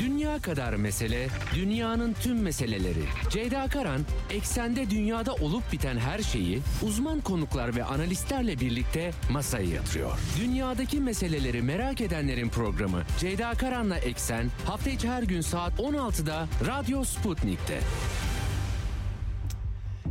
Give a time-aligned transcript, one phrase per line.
[0.00, 3.04] Dünya kadar mesele, dünyanın tüm meseleleri.
[3.30, 10.18] Ceyda Karan, eksende dünyada olup biten her şeyi uzman konuklar ve analistlerle birlikte masaya yatırıyor.
[10.40, 17.04] Dünyadaki meseleleri merak edenlerin programı Ceyda Karan'la Eksen hafta içi her gün saat 16'da Radyo
[17.04, 17.80] Sputnik'te.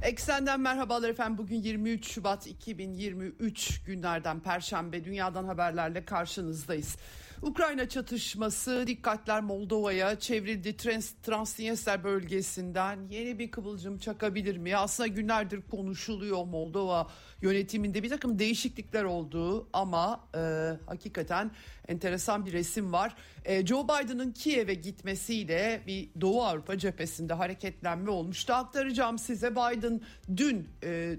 [0.01, 1.37] Eksenden merhabalar efendim.
[1.37, 6.97] Bugün 23 Şubat 2023 günlerden Perşembe dünyadan haberlerle karşınızdayız.
[7.41, 10.77] Ukrayna çatışması dikkatler Moldova'ya çevrildi.
[10.77, 14.77] Trans Transnistria bölgesinden yeni bir kıvılcım çakabilir mi?
[14.77, 17.07] Aslında günlerdir konuşuluyor Moldova
[17.41, 20.39] yönetiminde bir takım değişiklikler olduğu ama e,
[20.85, 21.51] hakikaten
[21.87, 23.15] enteresan bir resim var.
[23.45, 28.53] E, Joe Biden'ın Kiev'e gitmesiyle bir Doğu Avrupa cephesinde hareketlenme olmuştu.
[28.53, 30.01] Aktaracağım size Biden
[30.37, 31.15] dün e,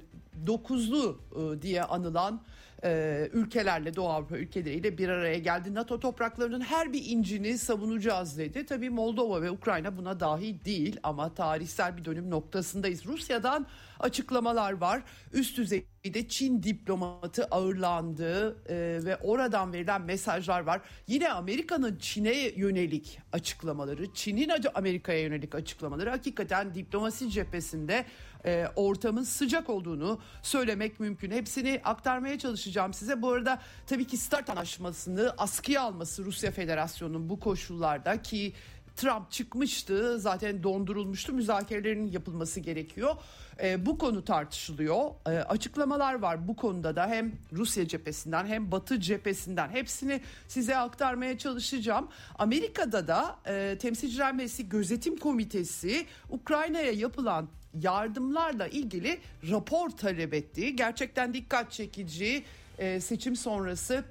[0.47, 2.43] dokuzlu e, diye anılan
[2.85, 5.75] e, ülkelerle Doğu Avrupa ülkeleriyle bir araya geldi.
[5.75, 8.67] NATO topraklarının her bir incini savunacağız dedi.
[8.67, 13.07] Tabii Moldova ve Ukrayna buna dahil değil ama tarihsel bir dönüm noktasındayız.
[13.07, 13.67] Rusya'dan
[14.01, 15.03] açıklamalar var.
[15.33, 20.81] Üst düzeyde Çin diplomatı ağırlandı e, ve oradan verilen mesajlar var.
[21.07, 28.05] Yine Amerika'nın Çin'e yönelik açıklamaları, Çin'in Amerika'ya yönelik açıklamaları hakikaten diplomasi cephesinde
[28.45, 31.31] e, ortamın sıcak olduğunu söylemek mümkün.
[31.31, 33.23] Hepsini aktarmaya çalışacağım size.
[33.23, 38.53] Bu arada tabii ki START anlaşmasını askıya alması Rusya Federasyonu'nun bu koşullarda ki
[38.97, 43.17] Trump çıkmıştı zaten dondurulmuştu müzakerelerin yapılması gerekiyor.
[43.63, 45.11] E, bu konu tartışılıyor.
[45.27, 51.39] E, açıklamalar var bu konuda da hem Rusya cephesinden hem Batı cephesinden hepsini size aktarmaya
[51.39, 52.09] çalışacağım.
[52.39, 60.77] Amerika'da da e, Temsilciler Meclisi Gözetim Komitesi Ukrayna'ya yapılan yardımlarla ilgili rapor talep etti.
[60.77, 62.45] Gerçekten dikkat çekici
[62.79, 64.05] e, seçim sonrası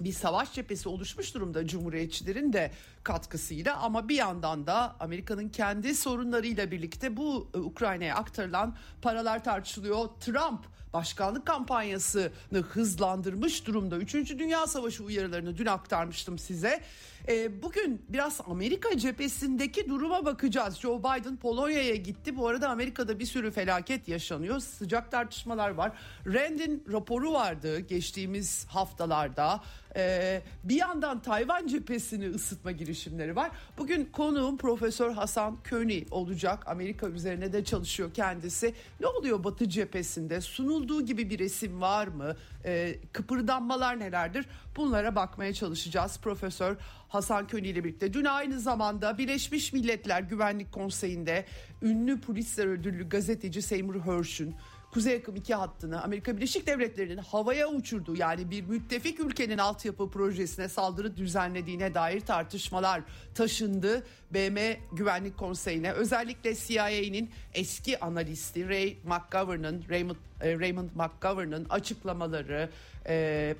[0.00, 2.70] bir savaş cephesi oluşmuş durumda Cumhuriyetçilerin de
[3.02, 10.08] katkısıyla ama bir yandan da Amerika'nın kendi sorunlarıyla birlikte bu e, Ukrayna'ya aktarılan paralar tartışılıyor.
[10.20, 10.60] Trump
[10.92, 13.96] başkanlık kampanyasını hızlandırmış durumda.
[13.96, 16.80] Üçüncü Dünya Savaşı uyarılarını dün aktarmıştım size.
[17.28, 20.76] E, bugün biraz Amerika cephesindeki duruma bakacağız.
[20.76, 22.36] Joe Biden Polonya'ya gitti.
[22.36, 24.60] Bu arada Amerika'da bir sürü felaket yaşanıyor.
[24.60, 25.92] Sıcak tartışmalar var.
[26.26, 29.60] Rand'in raporu vardı geçtiğimiz haftalarda.
[29.96, 33.50] E, bir yandan Tayvan cephesini ısıtma girişimleri var.
[33.78, 36.62] Bugün konuğum Profesör Hasan Köni olacak.
[36.66, 38.74] Amerika üzerine de çalışıyor kendisi.
[39.00, 40.40] Ne oluyor Batı cephesinde?
[40.40, 42.36] Sunulduğu gibi bir resim var mı?
[42.64, 44.46] E, kıpırdanmalar nelerdir?
[44.76, 46.18] Bunlara bakmaya çalışacağız.
[46.18, 46.76] Profesör
[47.12, 48.12] Hasan Köni ile birlikte.
[48.12, 51.44] Dün aynı zamanda Birleşmiş Milletler Güvenlik Konseyi'nde
[51.82, 54.54] ünlü Pulitzer ödüllü gazeteci Seymour Hersh'ün
[54.92, 60.68] Kuzey Akım 2 hattını Amerika Birleşik Devletleri'nin havaya uçurduğu yani bir müttefik ülkenin altyapı projesine
[60.68, 63.02] saldırı düzenlediğine dair tartışmalar
[63.34, 64.06] taşındı.
[64.30, 72.70] BM Güvenlik Konseyi'ne özellikle CIA'nin eski analisti Ray McGovern'ın Raymond, e, Raymond McGovern'ın açıklamaları
[73.06, 73.56] e,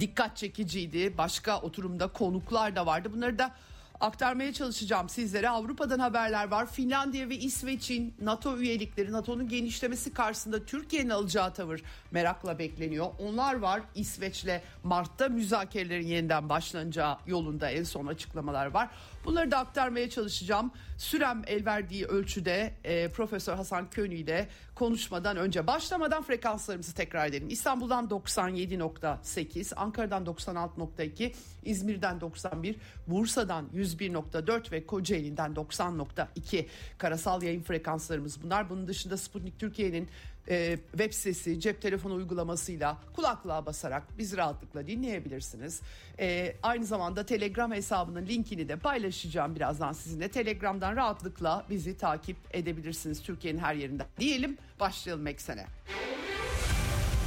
[0.00, 1.18] dikkat çekiciydi.
[1.18, 3.12] Başka oturumda konuklar da vardı.
[3.12, 3.54] Bunları da
[4.00, 5.48] aktarmaya çalışacağım sizlere.
[5.48, 6.72] Avrupa'dan haberler var.
[6.72, 13.06] Finlandiya ve İsveç'in NATO üyelikleri, NATO'nun genişlemesi karşısında Türkiye'nin alacağı tavır merakla bekleniyor.
[13.18, 13.82] Onlar var.
[13.94, 18.88] İsveç'le Mart'ta müzakerelerin yeniden başlanacağı yolunda en son açıklamalar var.
[19.24, 20.72] Bunları da aktarmaya çalışacağım.
[20.98, 27.48] Sürem el verdiği ölçüde e, Profesör Hasan Könü ile konuşmadan önce başlamadan frekanslarımızı tekrar edelim.
[27.48, 31.32] İstanbul'dan 97.8, Ankara'dan 96.2,
[31.64, 32.76] İzmir'den 91,
[33.06, 36.66] Bursa'dan 101.4 ve Kocaeli'nden 90.2
[36.98, 38.70] karasal yayın frekanslarımız bunlar.
[38.70, 40.08] Bunun dışında Sputnik Türkiye'nin
[40.48, 45.80] e, web sitesi, cep telefonu uygulamasıyla kulaklığa basarak bizi rahatlıkla dinleyebilirsiniz.
[46.18, 50.28] E, aynı zamanda Telegram hesabının linkini de paylaşacağım birazdan sizinle.
[50.28, 54.06] Telegram'dan rahatlıkla bizi takip edebilirsiniz Türkiye'nin her yerinden.
[54.18, 55.66] Diyelim başlayalım eksene.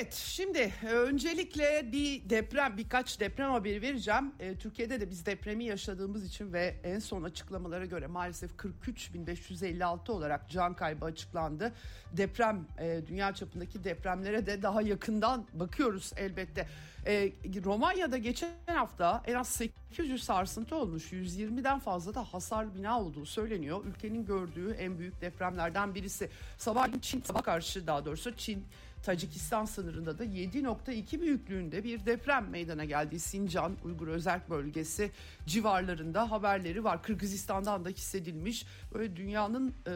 [0.00, 4.32] Evet şimdi e, öncelikle bir deprem birkaç deprem haberi vereceğim.
[4.40, 10.50] E, Türkiye'de de biz depremi yaşadığımız için ve en son açıklamalara göre maalesef 43.556 olarak
[10.50, 11.72] can kaybı açıklandı.
[12.12, 16.68] Deprem e, dünya çapındaki depremlere de daha yakından bakıyoruz elbette.
[17.06, 17.32] E,
[17.64, 21.12] Romanya'da geçen hafta en az 800 sarsıntı olmuş.
[21.12, 23.84] 120'den fazla da hasar bina olduğu söyleniyor.
[23.84, 26.30] Ülkenin gördüğü en büyük depremlerden birisi.
[26.58, 28.66] Sabah Çin sabah karşı daha doğrusu Çin
[29.02, 33.20] Tacikistan sınırında da 7.2 büyüklüğünde bir deprem meydana geldi.
[33.20, 35.10] Sincan Uygur Özerk Bölgesi
[35.46, 37.02] civarlarında haberleri var.
[37.02, 38.66] Kırgızistan'dan da hissedilmiş.
[38.94, 39.92] Böyle dünyanın e,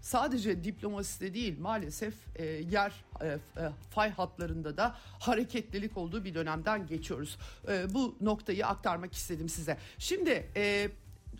[0.00, 2.92] sadece diplomaside değil maalesef e, yer
[3.22, 3.38] e, e,
[3.90, 7.38] fay hatlarında da hareketlilik olduğu bir dönemden geçiyoruz.
[7.68, 9.76] E, bu noktayı aktarmak istedim size.
[9.98, 10.90] Şimdi e,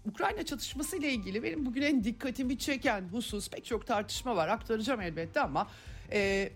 [0.06, 5.00] Ukrayna çatışması ile ilgili benim bugün en dikkatimi çeken husus pek çok tartışma var aktaracağım
[5.00, 5.68] elbette ama
[6.12, 6.52] e,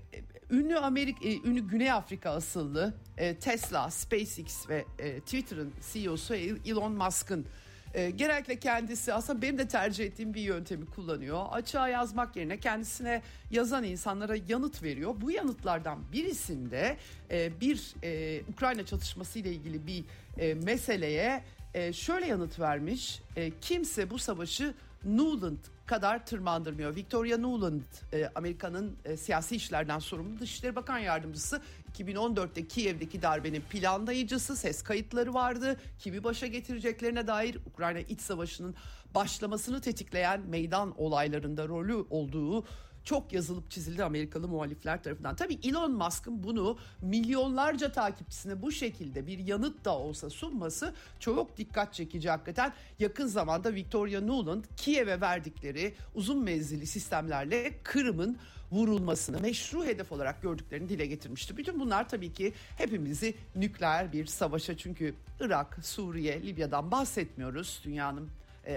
[0.50, 6.93] ünlü Amerika e, ünlü Güney Afrika asıllı e, Tesla, SpaceX ve e, Twitter'ın CEO'su Elon
[6.93, 7.47] Musk'ın
[7.94, 11.47] e, genellikle kendisi aslında benim de tercih ettiğim bir yöntemi kullanıyor.
[11.50, 15.14] Açığa yazmak yerine kendisine yazan insanlara yanıt veriyor.
[15.20, 16.96] Bu yanıtlardan birisinde
[17.31, 20.05] e, bir e, Ukrayna çatışması ile ilgili bir
[20.38, 21.44] e, meseleye
[21.75, 23.23] e, şöyle yanıt vermiş.
[23.37, 24.75] E, kimse bu savaşı
[25.05, 25.58] Nuland
[25.91, 26.97] kadar tırmandırmıyor.
[26.97, 27.83] Victoria Nuland
[28.13, 31.63] e, Amerika'nın e, siyasi işlerden sorumlu Dışişleri Bakan Yardımcısı
[31.99, 35.77] 2014'te Kiev'deki darbenin planlayıcısı ses kayıtları vardı.
[35.99, 38.75] Kimi başa getireceklerine dair Ukrayna iç savaşının
[39.15, 42.65] başlamasını tetikleyen meydan olaylarında rolü olduğu
[43.05, 45.37] çok yazılıp çizildi Amerikalı muhalifler tarafından.
[45.37, 51.94] Tabii Elon Musk'ın bunu milyonlarca takipçisine bu şekilde bir yanıt da olsa sunması çok dikkat
[51.94, 52.73] çekici hakikaten.
[52.99, 58.38] Yakın zamanda Victoria Nuland Kiev'e verdikleri uzun menzilli sistemlerle Kırım'ın
[58.73, 61.56] vurulmasını meşru hedef olarak gördüklerini dile getirmişti.
[61.56, 67.81] Bütün bunlar tabii ki hepimizi nükleer bir savaşa çünkü Irak, Suriye, Libya'dan bahsetmiyoruz.
[67.85, 68.29] Dünyanın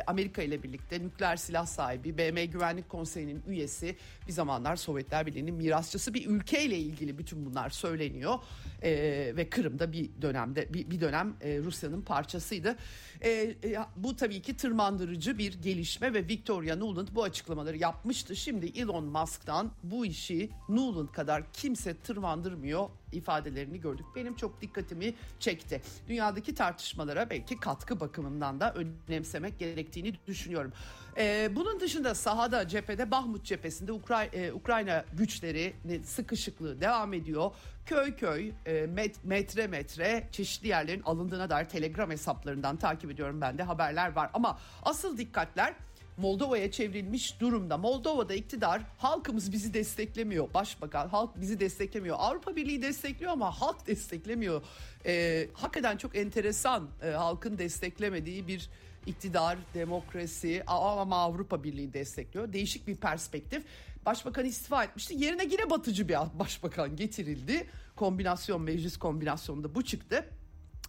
[0.07, 3.95] Amerika ile birlikte nükleer silah sahibi, BM Güvenlik Konseyi'nin üyesi,
[4.27, 8.39] bir zamanlar Sovyetler Birliği'nin mirasçısı bir ülkeyle ilgili bütün bunlar söyleniyor.
[8.81, 8.91] E,
[9.37, 12.75] ve Kırım'da bir dönemde bir, bir dönem e, Rusya'nın parçasıydı.
[13.21, 13.55] E, e,
[13.95, 18.35] bu tabii ki tırmandırıcı bir gelişme ve Victoria Nuland bu açıklamaları yapmıştı.
[18.35, 24.05] Şimdi Elon Musk'tan bu işi Nuland kadar kimse tırmandırmıyor ifadelerini gördük.
[24.15, 25.81] Benim çok dikkatimi çekti.
[26.07, 28.73] Dünyadaki tartışmalara belki katkı bakımından da
[29.07, 30.73] önemsemek gerektiğini düşünüyorum.
[31.17, 35.73] Ee, bunun dışında sahada cephede Bahmut cephesinde Ukray e, Ukrayna güçleri
[36.03, 37.51] sıkışıklığı devam ediyor.
[37.85, 43.57] Köy köy e, met, metre metre çeşitli yerlerin alındığına dair telegram hesaplarından takip ediyorum ben
[43.57, 44.29] de haberler var.
[44.33, 45.73] Ama asıl dikkatler
[46.17, 47.77] Moldova'ya çevrilmiş durumda.
[47.77, 50.53] Moldova'da iktidar halkımız bizi desteklemiyor.
[50.53, 52.15] Başbakan halk bizi desteklemiyor.
[52.19, 54.63] Avrupa Birliği destekliyor ama halk desteklemiyor.
[55.05, 58.69] Ee, hakikaten çok enteresan e, halkın desteklemediği bir
[59.05, 62.53] iktidar, demokrasi ama Avrupa Birliği destekliyor.
[62.53, 63.63] Değişik bir perspektif.
[64.05, 65.15] Başbakan istifa etmişti.
[65.17, 67.67] Yerine yine batıcı bir başbakan getirildi.
[67.95, 70.25] Kombinasyon meclis kombinasyonunda bu çıktı.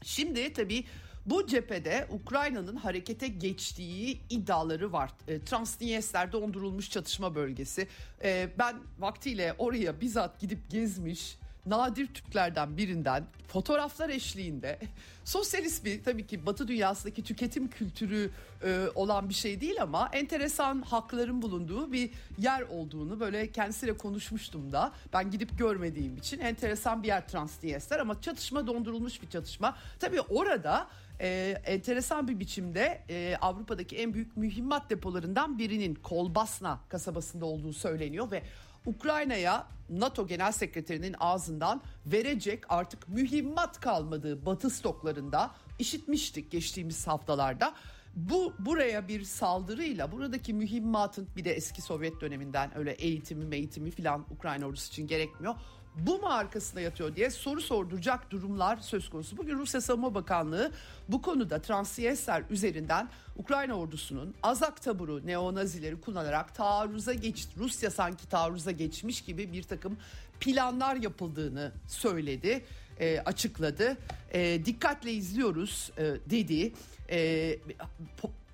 [0.02, 0.84] Şimdi tabii
[1.26, 5.10] bu cephede Ukrayna'nın harekete geçtiği iddiaları var.
[5.28, 7.88] E, Transnistria dondurulmuş çatışma bölgesi.
[8.22, 14.78] E, ben vaktiyle oraya bizzat gidip gezmiş nadir Türklerden birinden fotoğraflar eşliğinde
[15.24, 18.30] sosyalist bir tabii ki Batı dünyasındaki tüketim kültürü
[18.64, 24.72] e, olan bir şey değil ama enteresan hakların bulunduğu bir yer olduğunu böyle kendisiyle konuşmuştum
[24.72, 29.76] da ben gidip görmediğim için enteresan bir yer Transnistria ama çatışma dondurulmuş bir çatışma.
[30.00, 30.88] Tabii orada
[31.20, 38.30] e, enteresan bir biçimde e, Avrupa'daki en büyük mühimmat depolarından birinin Kolbasna kasabasında olduğu söyleniyor
[38.30, 38.42] ve
[38.86, 47.74] Ukrayna'ya NATO Genel Sekreterinin ağzından verecek artık mühimmat kalmadığı batı stoklarında işitmiştik geçtiğimiz haftalarda.
[48.16, 54.26] Bu buraya bir saldırıyla buradaki mühimmatın bir de eski Sovyet döneminden öyle eğitimi eğitimi filan
[54.30, 55.54] Ukrayna ordusu için gerekmiyor
[55.94, 59.36] bu mu arkasında yatıyor diye soru sorduracak durumlar söz konusu.
[59.36, 60.72] Bugün Rusya Savunma Bakanlığı
[61.08, 68.70] bu konuda Transnistria üzerinden Ukrayna ordusunun Azak taburu neonazileri kullanarak taarruza geç Rusya sanki taarruza
[68.70, 69.96] geçmiş gibi bir takım
[70.40, 72.64] planlar yapıldığını söyledi,
[73.00, 73.96] e, açıkladı.
[74.32, 76.72] E, dikkatle izliyoruz e, dedi.
[77.10, 77.58] E,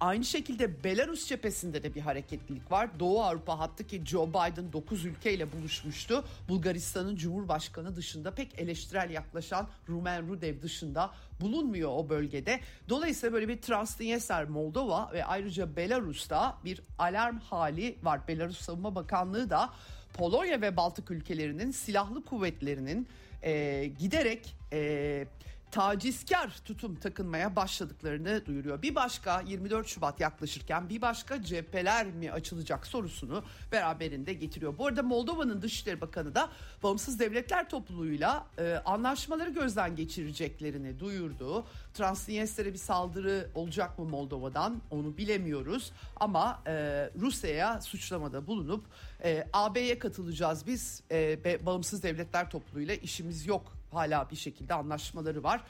[0.00, 3.00] Aynı şekilde Belarus cephesinde de bir hareketlilik var.
[3.00, 6.24] Doğu Avrupa hattı ki Joe Biden 9 ülkeyle buluşmuştu.
[6.48, 12.60] Bulgaristan'ın Cumhurbaşkanı dışında pek eleştirel yaklaşan Rumen Rudev dışında bulunmuyor o bölgede.
[12.88, 18.28] Dolayısıyla böyle bir Transnistria, Moldova ve ayrıca Belarus'ta bir alarm hali var.
[18.28, 19.70] Belarus Savunma Bakanlığı da
[20.14, 23.08] Polonya ve Baltık ülkelerinin silahlı kuvvetlerinin
[23.42, 25.26] e, giderek e,
[25.70, 28.82] tacizkar tutum takınmaya başladıklarını duyuruyor.
[28.82, 34.78] Bir başka 24 Şubat yaklaşırken bir başka cepheler mi açılacak sorusunu beraberinde getiriyor.
[34.78, 36.48] Bu arada Moldova'nın Dışişleri Bakanı da
[36.82, 41.64] Bağımsız Devletler Topluluğu'yla e, anlaşmaları gözden geçireceklerini duyurdu.
[41.94, 46.72] Transnistria bir saldırı olacak mı Moldova'dan onu bilemiyoruz ama e,
[47.20, 48.84] Rusya'ya suçlamada bulunup
[49.24, 55.60] e, AB'ye katılacağız biz e, Bağımsız Devletler Topluluğu'yla işimiz yok hala bir şekilde anlaşmaları var.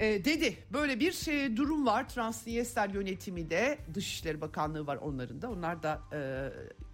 [0.00, 5.50] E, dedi böyle bir şey, durum var Transnistria yönetimi de Dışişleri Bakanlığı var onların da
[5.50, 6.18] onlar da e,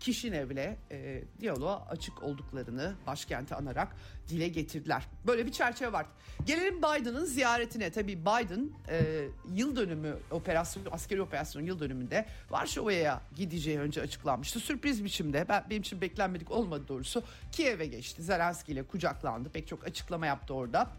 [0.00, 3.96] Kişinev'le e, diyaloğa açık olduklarını başkenti anarak
[4.28, 5.02] dile getirdiler.
[5.26, 6.06] Böyle bir çerçeve var.
[6.46, 7.90] Gelelim Biden'ın ziyaretine.
[7.90, 14.60] Tabii Biden e, yıl dönümü operasyon, askeri operasyon yıl dönümünde Varşova'ya gideceği önce açıklanmıştı.
[14.60, 17.22] Sürpriz biçimde ben, benim için beklenmedik olmadı doğrusu.
[17.52, 18.22] Kiev'e geçti.
[18.22, 19.48] Zelenski ile kucaklandı.
[19.48, 20.90] Pek çok açıklama yaptı orada.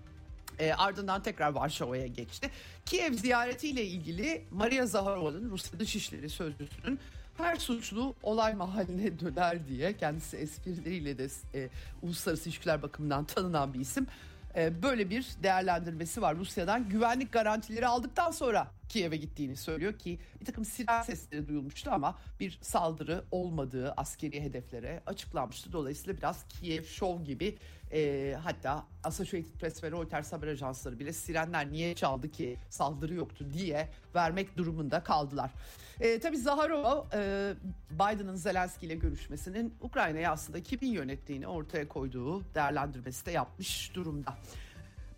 [0.60, 2.50] E, ardından tekrar Varşova'ya geçti.
[2.86, 7.00] Kiev ziyaretiyle ilgili Maria Zaharova'nın Rusya Dışişleri Sözcüsü'nün
[7.40, 11.70] her suçlu olay mahalline döner diye kendisi esprileriyle de e,
[12.02, 14.08] uluslararası ilişkiler bakımından tanınan bir isim.
[14.56, 16.90] E, böyle bir değerlendirmesi var Rusya'dan.
[16.90, 22.60] Güvenlik garantileri aldıktan sonra Kiev'e gittiğini söylüyor ki bir takım silah sesleri duyulmuştu ama bir
[22.62, 25.74] saldırı olmadığı askeri hedeflere açıklanmıştı.
[25.74, 27.58] Dolayısıyla biraz Kiev Show gibi
[27.92, 33.46] e, hatta Associated Press ve Reuters haber ajansları bile sirenler niye çaldı ki saldırı yoktu
[33.54, 35.52] diye vermek durumunda kaldılar.
[36.00, 37.54] E, tabii Zaharova e,
[37.92, 44.38] Biden'ın Zelenski ile görüşmesinin Ukrayna'yı aslında kimin yönettiğini ortaya koyduğu değerlendirmesi de yapmış durumda.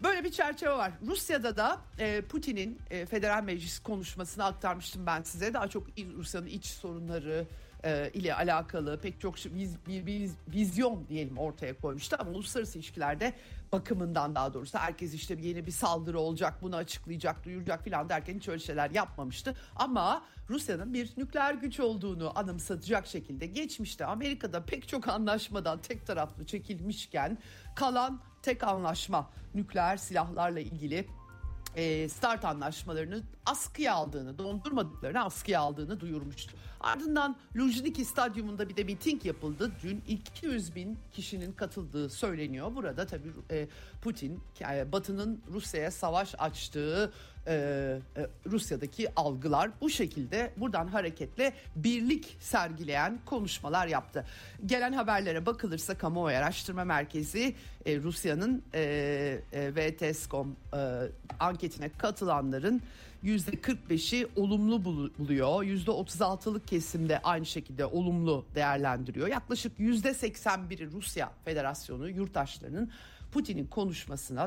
[0.03, 0.91] Böyle bir çerçeve var.
[1.07, 5.53] Rusya'da da e, Putin'in e, federal meclis konuşmasını aktarmıştım ben size.
[5.53, 7.47] Daha çok Rusya'nın iç sorunları,
[7.83, 12.77] e, ile alakalı pek çok şey, biz, bir, bir vizyon diyelim ortaya koymuştu ama uluslararası
[12.77, 13.33] ilişkilerde
[13.71, 18.47] bakımından daha doğrusu herkes işte yeni bir saldırı olacak bunu açıklayacak duyuracak filan derken hiç
[18.47, 25.07] öyle şeyler yapmamıştı ama Rusya'nın bir nükleer güç olduğunu anımsatacak şekilde geçmişte Amerika'da pek çok
[25.07, 27.37] anlaşmadan tek taraflı çekilmişken
[27.75, 31.07] kalan tek anlaşma nükleer silahlarla ilgili
[31.75, 36.57] e, start anlaşmalarını askıya aldığını, dondurmadıklarını askıya aldığını duyurmuştu.
[36.83, 39.71] Ardından Lujniki Stadyumunda bir de miting yapıldı.
[39.83, 42.75] Dün 200 bin kişinin katıldığı söyleniyor.
[42.75, 43.67] Burada tabii e,
[44.01, 44.39] Putin
[44.71, 47.13] e, Batı'nın Rusya'ya savaş açtığı
[47.47, 47.53] e,
[48.45, 54.25] Rusya'daki algılar bu şekilde buradan hareketle birlik sergileyen konuşmalar yaptı.
[54.65, 57.55] Gelen haberlere bakılırsa Kamuoyu Araştırma Merkezi
[57.87, 59.39] Rusya'nın e,
[59.75, 60.55] VTSCOM
[61.39, 62.81] anketine katılanların
[63.23, 65.63] %45'i olumlu buluyor.
[65.63, 69.27] %36'lık kesimde aynı şekilde olumlu değerlendiriyor.
[69.27, 72.91] Yaklaşık %81'i Rusya Federasyonu yurttaşlarının
[73.31, 74.45] Putin'in konuşmasına, e,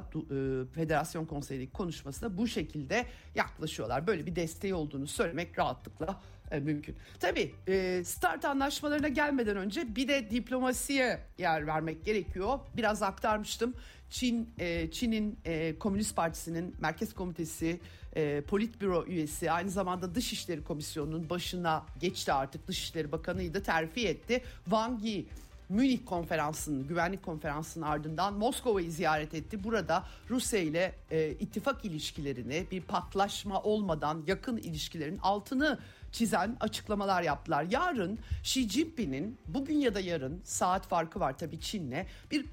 [0.74, 4.06] Federasyon Konseyi'ndeki konuşmasına bu şekilde yaklaşıyorlar.
[4.06, 6.96] Böyle bir desteği olduğunu söylemek rahatlıkla e, mümkün.
[7.20, 12.58] Tabii e, start anlaşmalarına gelmeden önce bir de diplomasiye yer vermek gerekiyor.
[12.76, 13.74] Biraz aktarmıştım.
[14.10, 14.54] Çin,
[14.92, 15.38] Çin'in
[15.78, 17.80] Komünist Partisi'nin Merkez Komitesi
[18.48, 24.42] Politbüro üyesi aynı zamanda Dışişleri Komisyonu'nun başına geçti artık Dışişleri Bakanı'ydı terfi etti.
[24.64, 25.26] Wang Yi
[25.68, 29.64] Münih konferansının, güvenlik konferansının ardından Moskova'yı ziyaret etti.
[29.64, 35.78] Burada Rusya ile e, ittifak ilişkilerini bir patlaşma olmadan yakın ilişkilerin altını
[36.12, 37.66] çizen açıklamalar yaptılar.
[37.70, 42.46] Yarın Xi Jinping'in bugün ya da yarın saat farkı var tabii Çin'le bir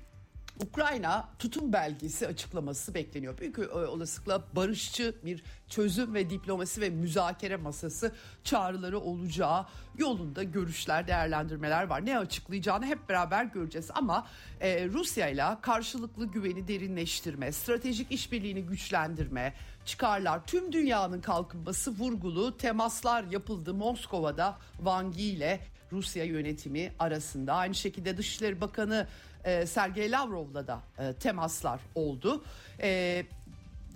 [0.62, 3.38] Ukrayna tutum belgesi açıklaması bekleniyor.
[3.38, 9.66] Büyük olasılıkla barışçı bir çözüm ve diplomasi ve müzakere masası çağrıları olacağı
[9.98, 12.06] yolunda görüşler, değerlendirmeler var.
[12.06, 14.28] Ne açıklayacağını hep beraber göreceğiz ama
[14.60, 19.54] e, Rusya ile karşılıklı güveni derinleştirme, stratejik işbirliğini güçlendirme,
[19.86, 25.60] çıkarlar, tüm dünyanın kalkınması vurgulu temaslar yapıldı Moskova'da Wang Yi ile
[25.92, 27.54] Rusya yönetimi arasında.
[27.54, 29.08] Aynı şekilde Dışişleri Bakanı
[29.46, 32.44] e, Sergey Lavrov'la da e, temaslar oldu.
[32.82, 33.26] E,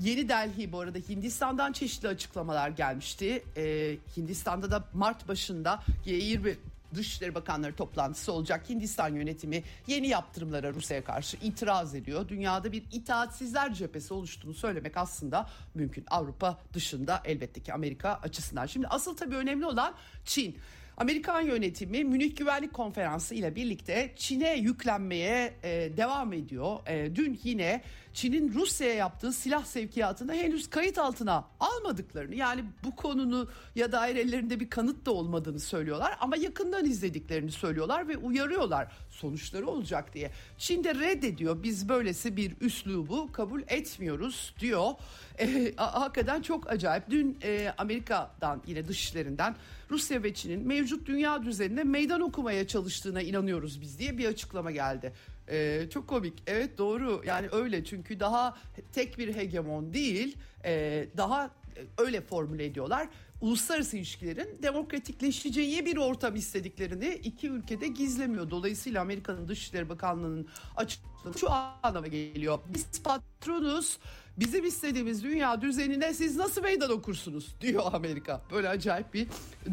[0.01, 3.43] Yeni Delhi bu arada Hindistan'dan çeşitli açıklamalar gelmişti.
[3.57, 6.55] Ee, Hindistan'da da Mart başında G20
[6.95, 8.69] Dışişleri Bakanları toplantısı olacak.
[8.69, 12.27] Hindistan yönetimi yeni yaptırımlara Rusya'ya karşı itiraz ediyor.
[12.27, 16.05] Dünyada bir itaatsizler cephesi oluştuğunu söylemek aslında mümkün.
[16.11, 18.65] Avrupa dışında elbette ki Amerika açısından.
[18.65, 19.93] Şimdi asıl tabii önemli olan
[20.25, 20.57] Çin.
[20.97, 26.87] Amerikan yönetimi Münih Güvenlik Konferansı ile birlikte Çin'e yüklenmeye e, devam ediyor.
[26.87, 27.81] E, dün yine
[28.15, 34.59] Çin'in Rusya'ya yaptığı silah sevkiyatını henüz kayıt altına almadıklarını yani bu konunu ya dair ellerinde
[34.59, 40.31] bir kanıt da olmadığını söylüyorlar ama yakından izlediklerini söylüyorlar ve uyarıyorlar sonuçları olacak diye.
[40.57, 44.91] Çin de reddediyor biz böylesi bir üslubu kabul etmiyoruz diyor.
[45.39, 47.09] E, hakikaten çok acayip.
[47.09, 49.55] Dün e, Amerika'dan yine dışişlerinden
[49.91, 55.13] Rusya ve Çin'in mevcut dünya düzenine meydan okumaya çalıştığına inanıyoruz biz diye bir açıklama geldi.
[55.49, 56.33] Ee, çok komik.
[56.47, 57.21] Evet doğru.
[57.25, 58.57] Yani öyle çünkü daha
[58.91, 61.51] tek bir hegemon değil, e, daha
[61.97, 63.07] öyle formüle ediyorlar.
[63.41, 68.49] Uluslararası ilişkilerin demokratikleşeceği bir ortam istediklerini iki ülkede gizlemiyor.
[68.49, 72.59] Dolayısıyla Amerika'nın Dışişleri Bakanlığı'nın açıklaması şu anlama geliyor.
[72.73, 73.97] Biz patronuz,
[74.37, 78.41] bizim istediğimiz dünya düzenine siz nasıl meydan okursunuz diyor Amerika.
[78.51, 79.27] Böyle acayip bir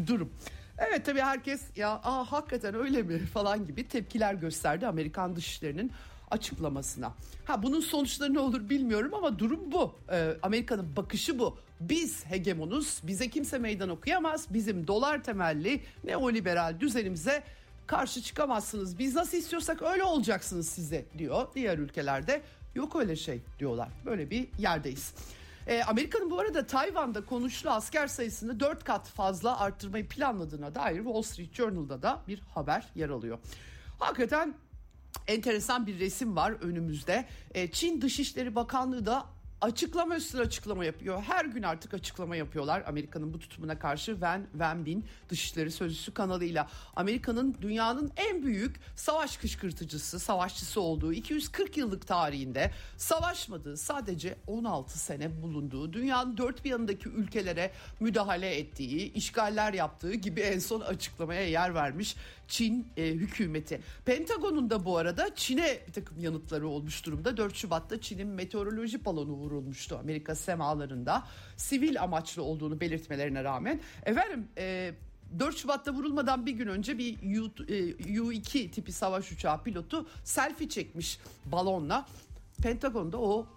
[0.07, 0.29] durum.
[0.87, 5.91] Evet tabii herkes ya aa hakikaten öyle mi falan gibi tepkiler gösterdi Amerikan dışişlerinin
[6.31, 7.13] açıklamasına.
[7.45, 9.95] Ha bunun sonuçları ne olur bilmiyorum ama durum bu.
[10.11, 11.57] Ee, Amerika'nın bakışı bu.
[11.79, 14.53] Biz hegemonuz, bize kimse meydan okuyamaz.
[14.53, 17.43] Bizim dolar temelli neoliberal düzenimize
[17.87, 18.99] karşı çıkamazsınız.
[18.99, 21.47] Biz nasıl istiyorsak öyle olacaksınız size diyor.
[21.55, 22.41] Diğer ülkelerde
[22.75, 23.89] yok öyle şey diyorlar.
[24.05, 25.13] Böyle bir yerdeyiz.
[25.67, 31.21] E, Amerika'nın bu arada Tayvan'da konuşlu asker sayısını 4 kat fazla arttırmayı planladığına dair Wall
[31.21, 33.39] Street Journal'da da bir haber yer alıyor.
[33.99, 34.55] Hakikaten
[35.27, 37.25] enteresan bir resim var önümüzde.
[37.53, 39.25] E, Çin Dışişleri Bakanlığı da
[39.63, 41.23] açıklama üstüne açıklama yapıyor.
[41.23, 46.67] Her gün artık açıklama yapıyorlar Amerika'nın bu tutumuna karşı Wen Wenbin Dışişleri Sözcüsü kanalıyla.
[46.95, 55.41] Amerika'nın dünyanın en büyük savaş kışkırtıcısı, savaşçısı olduğu 240 yıllık tarihinde savaşmadığı sadece 16 sene
[55.41, 61.75] bulunduğu, dünyanın dört bir yanındaki ülkelere müdahale ettiği, işgaller yaptığı gibi en son açıklamaya yer
[61.75, 62.15] vermiş
[62.47, 63.81] Çin e, hükümeti.
[64.05, 67.37] Pentagon'un da bu arada Çin'e bir takım yanıtları olmuş durumda.
[67.37, 71.23] 4 Şubat'ta Çin'in meteoroloji balonu vurulmuştu Amerika semalarında.
[71.57, 73.79] Sivil amaçlı olduğunu belirtmelerine rağmen.
[74.05, 74.93] Efendim e,
[75.39, 80.69] 4 Şubat'ta vurulmadan bir gün önce bir U, e, U-2 tipi savaş uçağı pilotu selfie
[80.69, 82.05] çekmiş balonla.
[82.63, 83.47] Pentagon'da o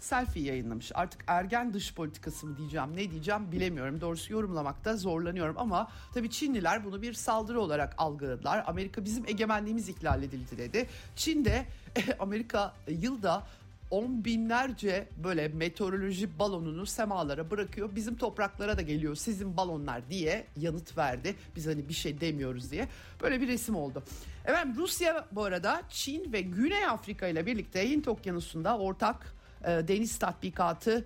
[0.00, 0.92] selfie yayınlamış.
[0.94, 4.00] Artık ergen dış politikası mı diyeceğim ne diyeceğim bilemiyorum.
[4.00, 8.64] Doğrusu yorumlamakta zorlanıyorum ama tabii Çinliler bunu bir saldırı olarak algıladılar.
[8.66, 10.88] Amerika bizim egemenliğimiz ihlal edildi dedi.
[11.16, 11.66] Çin de
[12.18, 13.46] Amerika yılda
[13.90, 17.90] on binlerce böyle meteoroloji balonunu semalara bırakıyor.
[17.96, 21.34] Bizim topraklara da geliyor sizin balonlar diye yanıt verdi.
[21.56, 22.88] Biz hani bir şey demiyoruz diye.
[23.22, 24.02] Böyle bir resim oldu.
[24.44, 30.18] Evet Rusya bu arada Çin ve Güney Afrika ile birlikte Hint Okyanusu'nda ortak e, deniz
[30.18, 31.04] tatbikatı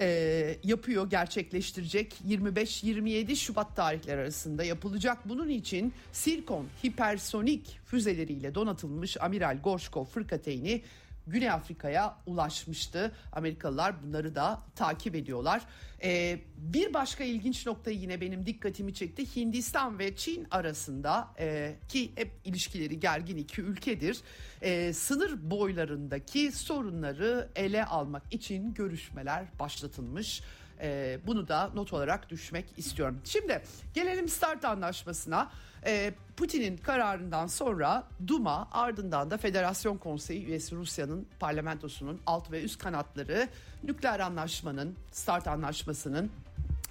[0.00, 5.18] e, yapıyor, gerçekleştirecek 25-27 Şubat tarihleri arasında yapılacak.
[5.24, 10.82] Bunun için Sirkon hipersonik füzeleriyle donatılmış Amiral Gorshkov fırkateyni
[11.26, 13.12] Güney Afrika'ya ulaşmıştı.
[13.32, 15.62] Amerikalılar bunları da takip ediyorlar.
[16.02, 19.36] Ee, bir başka ilginç nokta yine benim dikkatimi çekti.
[19.36, 24.20] Hindistan ve Çin arasında e, ki hep ilişkileri gergin iki ülkedir.
[24.62, 30.42] E, sınır boylarındaki sorunları ele almak için görüşmeler başlatılmış.
[30.80, 33.20] E, bunu da not olarak düşmek istiyorum.
[33.24, 33.62] Şimdi
[33.94, 35.50] gelelim START anlaşmasına.
[35.86, 42.78] E, Putin'in kararından sonra Duma ardından da Federasyon Konseyi üyesi Rusya'nın parlamentosunun alt ve üst
[42.78, 43.48] kanatları
[43.84, 46.30] nükleer anlaşmanın, START anlaşmasının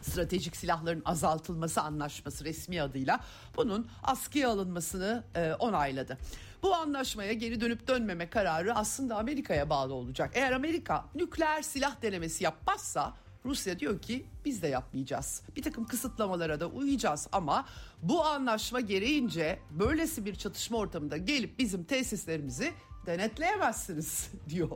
[0.01, 3.19] stratejik silahların azaltılması anlaşması resmi adıyla
[3.55, 6.17] bunun askıya alınmasını e, onayladı.
[6.63, 10.31] Bu anlaşmaya geri dönüp dönmeme kararı aslında Amerika'ya bağlı olacak.
[10.33, 13.13] Eğer Amerika nükleer silah denemesi yapmazsa
[13.45, 15.41] Rusya diyor ki biz de yapmayacağız.
[15.55, 17.65] Bir takım kısıtlamalara da uyacağız ama
[18.01, 22.73] bu anlaşma gereğince böylesi bir çatışma ortamında gelip bizim tesislerimizi
[23.05, 24.69] denetleyemezsiniz diyor.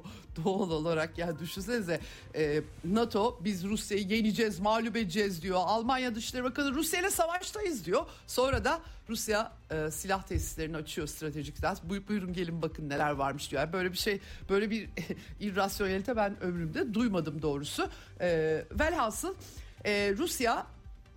[0.44, 2.00] Doğal olarak ya düşünsenize
[2.36, 5.60] e, NATO biz Rusya'yı yeneceğiz mağlup edeceğiz diyor.
[5.60, 8.06] Almanya Dışişleri Bakanı Rusya ile savaştayız diyor.
[8.28, 11.76] Sonra da Rusya e, silah tesislerini açıyor stratejik silah.
[11.84, 13.62] Buyurun gelin bakın neler varmış diyor.
[13.62, 14.90] Yani böyle bir şey böyle bir
[15.40, 17.90] irrasyonelite ben ömrümde duymadım doğrusu.
[18.22, 18.28] E,
[18.72, 19.36] velhasıl
[19.86, 20.68] e, Rusya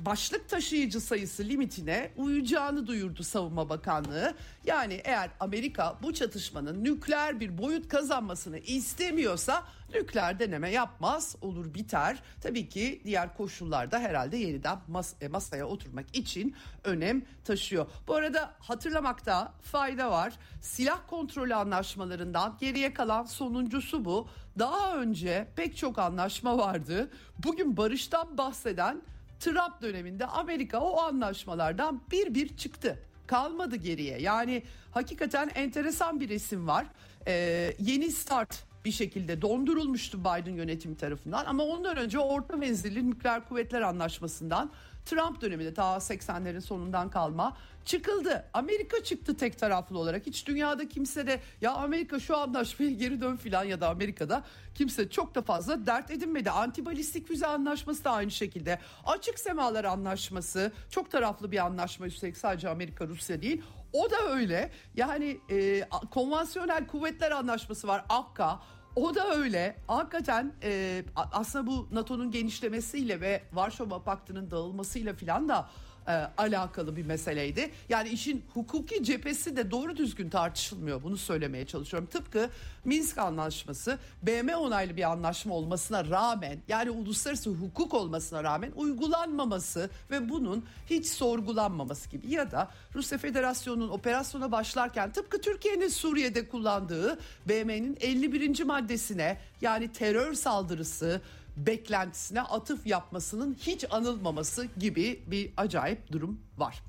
[0.07, 4.35] başlık taşıyıcı sayısı limitine uyacağını duyurdu Savunma Bakanlığı.
[4.65, 12.23] Yani eğer Amerika bu çatışmanın nükleer bir boyut kazanmasını istemiyorsa nükleer deneme yapmaz olur biter.
[12.43, 17.87] Tabii ki diğer koşullarda herhalde yeniden mas- e, masaya oturmak için önem taşıyor.
[18.09, 20.33] Bu arada hatırlamakta fayda var.
[20.63, 24.29] Silah kontrolü anlaşmalarından geriye kalan sonuncusu bu.
[24.59, 27.11] Daha önce pek çok anlaşma vardı.
[27.45, 29.03] Bugün barıştan bahseden
[29.41, 32.99] Trump döneminde Amerika o anlaşmalardan bir bir çıktı.
[33.27, 34.21] Kalmadı geriye.
[34.21, 36.87] Yani hakikaten enteresan bir resim var.
[37.27, 43.49] Ee, yeni start bir şekilde dondurulmuştu Biden yönetimi tarafından ama ondan önce orta menzilli nükleer
[43.49, 44.71] kuvvetler anlaşmasından
[45.05, 48.45] Trump döneminde ta 80'lerin sonundan kalma çıkıldı.
[48.53, 50.27] Amerika çıktı tek taraflı olarak.
[50.27, 55.11] Hiç dünyada kimse de ya Amerika şu anlaşmaya geri dön filan ya da Amerika'da kimse
[55.11, 56.51] çok da fazla dert edinmedi.
[56.51, 58.79] Antibalistik füze anlaşması da aynı şekilde.
[59.07, 63.63] Açık semalar anlaşması çok taraflı bir anlaşma üstelik sadece Amerika Rusya değil.
[63.93, 64.71] O da öyle.
[64.95, 68.61] Yani e, konvansiyonel kuvvetler anlaşması var akka.
[68.97, 69.77] O da öyle.
[69.87, 75.69] Hakikaten e, aslında bu NATO'nun genişlemesiyle ve Varşova Paktı'nın dağılmasıyla filan da
[76.11, 77.71] e, alakalı bir meseleydi.
[77.89, 81.03] Yani işin hukuki cephesi de doğru düzgün tartışılmıyor.
[81.03, 82.09] Bunu söylemeye çalışıyorum.
[82.13, 82.51] Tıpkı
[82.85, 90.29] Minsk Anlaşması BM onaylı bir anlaşma olmasına rağmen yani uluslararası hukuk olmasına rağmen uygulanmaması ve
[90.29, 97.19] bunun hiç sorgulanmaması gibi ya da Rusya Federasyonu'nun operasyona başlarken tıpkı Türkiye'nin Suriye'de kullandığı
[97.49, 98.65] BM'nin 51.
[98.65, 101.21] maddesine yani terör saldırısı
[101.67, 106.83] beklentisine atıf yapmasının hiç anılmaması gibi bir acayip durum var.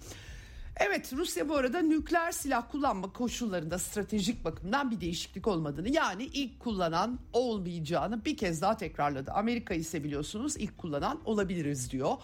[0.78, 6.60] Evet Rusya bu arada nükleer silah kullanma koşullarında stratejik bakımdan bir değişiklik olmadığını yani ilk
[6.60, 9.32] kullanan olmayacağını bir kez daha tekrarladı.
[9.32, 12.18] Amerika ise biliyorsunuz ilk kullanan olabiliriz diyor.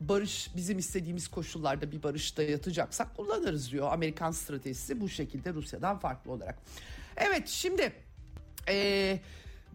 [0.00, 3.92] Barış bizim istediğimiz koşullarda bir barışta yatacaksak kullanırız diyor.
[3.92, 6.58] Amerikan stratejisi bu şekilde Rusya'dan farklı olarak.
[7.16, 7.92] Evet şimdi...
[8.68, 9.20] Ee,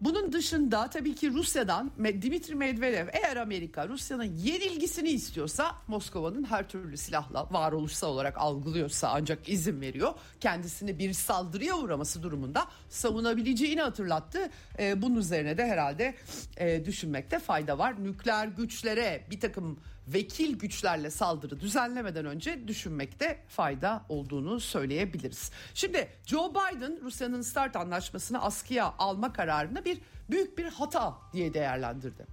[0.00, 1.90] bunun dışında tabii ki Rusya'dan
[2.22, 9.48] Dimitri Medvedev eğer Amerika Rusya'nın yenilgisini istiyorsa Moskova'nın her türlü silahla varoluşsal olarak algılıyorsa ancak
[9.48, 10.14] izin veriyor.
[10.40, 14.50] Kendisini bir saldırıya uğraması durumunda savunabileceğini hatırlattı.
[14.78, 16.14] Ee, bunun üzerine de herhalde
[16.56, 18.04] e, düşünmekte fayda var.
[18.04, 19.80] Nükleer güçlere bir takım
[20.14, 25.50] vekil güçlerle saldırı düzenlemeden önce düşünmekte fayda olduğunu söyleyebiliriz.
[25.74, 32.26] Şimdi Joe Biden Rusya'nın START anlaşmasını askıya alma kararını bir büyük bir hata diye değerlendirdi.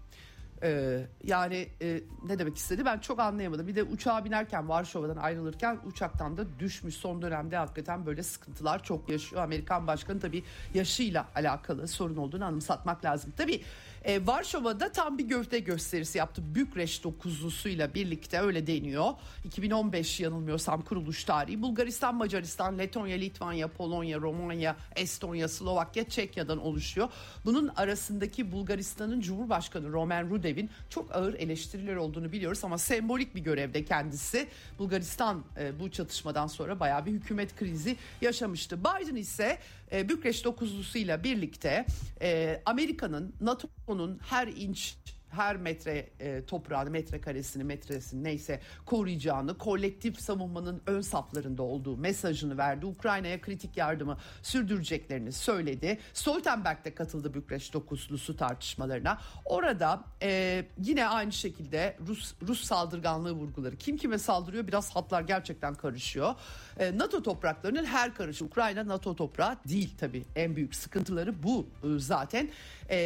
[0.64, 3.68] Ee, yani e, ne demek istedi ben çok anlayamadım.
[3.68, 6.96] Bir de uçağa binerken Varşova'dan ayrılırken uçaktan da düşmüş.
[6.96, 9.44] Son dönemde hakikaten böyle sıkıntılar çok yaşıyor.
[9.44, 13.34] Amerikan başkanı tabii yaşıyla alakalı sorun olduğunu anımsatmak lazım.
[13.38, 13.64] Tabii
[14.08, 16.42] e, Varşova'da tam bir gövde gösterisi yaptı.
[16.56, 19.14] Bükreş dokuzlusuyla birlikte öyle deniyor.
[19.44, 21.62] 2015 yanılmıyorsam kuruluş tarihi.
[21.62, 27.10] Bulgaristan, Macaristan, Letonya, Litvanya, Polonya, Romanya, Estonya, Slovakya, Çekya'dan oluşuyor.
[27.46, 33.86] Bunun arasındaki Bulgaristan'ın Cumhurbaşkanı Roman Rudev'in çok ağır eleştiriler olduğunu biliyoruz ama sembolik bir görevde
[33.86, 34.48] kendisi.
[34.80, 38.80] Bulgaristan e, bu çatışmadan sonra bayağı bir hükümet krizi yaşamıştı.
[38.80, 39.60] Biden ise
[39.92, 41.86] e, Bükreş dokuzlusuyla birlikte
[42.22, 44.96] e, Amerika'nın NATO'nun her inç
[45.30, 52.86] her metre e, toprağını, metrekaresini, metresini neyse koruyacağını, kolektif savunmanın ön saflarında olduğu mesajını verdi.
[52.86, 56.00] Ukrayna'ya kritik yardımı sürdüreceklerini söyledi.
[56.14, 59.20] Stoltenberg de katıldı Bükreş dokuzlusu tartışmalarına.
[59.46, 63.76] Orada e, yine aynı şekilde Rus Rus saldırganlığı vurguları.
[63.76, 66.36] Kim kime saldırıyor biraz hatlar gerçekten karışıyor.
[66.80, 70.26] E, NATO topraklarının her karışı Ukrayna NATO toprağı değil tabii.
[70.36, 72.50] En büyük sıkıntıları bu e, zaten.
[72.90, 72.98] E,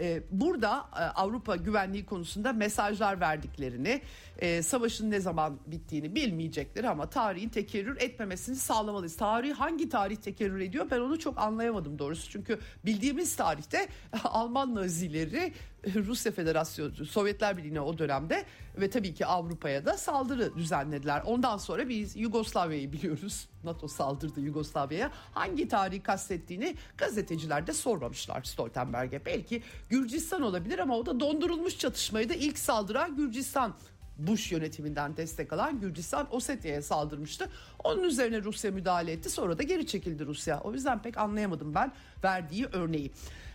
[0.00, 4.02] e, burada e, Avrupa güvenliği konusunda mesajlar verdiklerini,
[4.38, 9.16] e, savaşın ne zaman bittiğini bilmeyecekleri ama tarihin tekerrür etmemesini sağlamalıyız.
[9.16, 12.30] Tarih hangi tarih tekerrür ediyor ben onu çok anlayamadım doğrusu.
[12.30, 13.88] Çünkü bildiğimiz tarihte
[14.24, 15.52] Alman Nazileri
[15.94, 18.44] Rusya Federasyonu, Sovyetler Birliği'ne o dönemde
[18.76, 21.22] ve tabii ki Avrupa'ya da saldırı düzenlediler.
[21.26, 23.48] Ondan sonra biz Yugoslavya'yı biliyoruz.
[23.64, 25.10] NATO saldırdı Yugoslavya'ya.
[25.32, 29.24] Hangi tarihi kastettiğini gazeteciler de sormamışlar Stoltenberg'e.
[29.24, 33.74] Belki Gürcistan olabilir ama o da dondurulmuş çatışmayı da ilk saldıran Gürcistan
[34.18, 37.48] Bush yönetiminden destek alan Gürcistan Osetya'ya saldırmıştı.
[37.84, 39.30] Onun üzerine Rusya müdahale etti.
[39.30, 40.60] Sonra da geri çekildi Rusya.
[40.60, 41.92] O yüzden pek anlayamadım ben
[42.24, 43.12] verdiği örneği.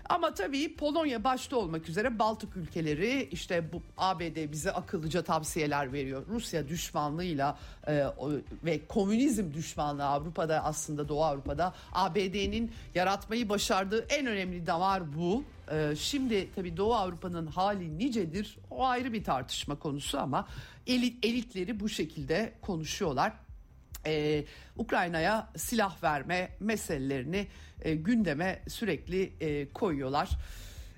[0.09, 6.25] Ama tabii Polonya başta olmak üzere Baltık ülkeleri işte bu ABD bize akıllıca tavsiyeler veriyor.
[6.29, 8.05] Rusya düşmanlığıyla e,
[8.65, 15.43] ve komünizm düşmanlığı Avrupa'da aslında Doğu Avrupa'da ABD'nin yaratmayı başardığı en önemli damar bu.
[15.71, 20.47] E, şimdi tabii Doğu Avrupa'nın hali nicedir o ayrı bir tartışma konusu ama
[20.87, 23.33] elit, elitleri bu şekilde konuşuyorlar.
[24.05, 24.43] Ee,
[24.77, 27.47] Ukrayna'ya silah verme meselelerini
[27.81, 30.29] e, gündeme sürekli e, koyuyorlar.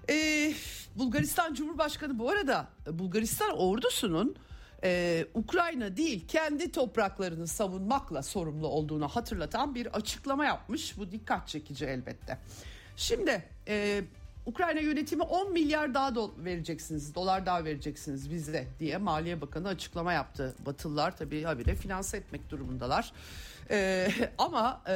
[0.09, 0.53] E,
[0.95, 4.35] Bulgaristan Cumhurbaşkanı bu arada Bulgaristan ordusunun
[4.83, 10.97] e, Ukrayna değil kendi topraklarını savunmakla sorumlu olduğunu hatırlatan bir açıklama yapmış.
[10.97, 12.37] Bu dikkat çekici elbette.
[12.97, 14.03] Şimdi e,
[14.45, 20.13] Ukrayna yönetimi 10 milyar daha do vereceksiniz, dolar daha vereceksiniz bize diye Maliye Bakanı açıklama
[20.13, 20.55] yaptı.
[20.65, 23.13] Batılılar tabii habire finanse etmek durumundalar.
[23.71, 24.93] Ee, ama e,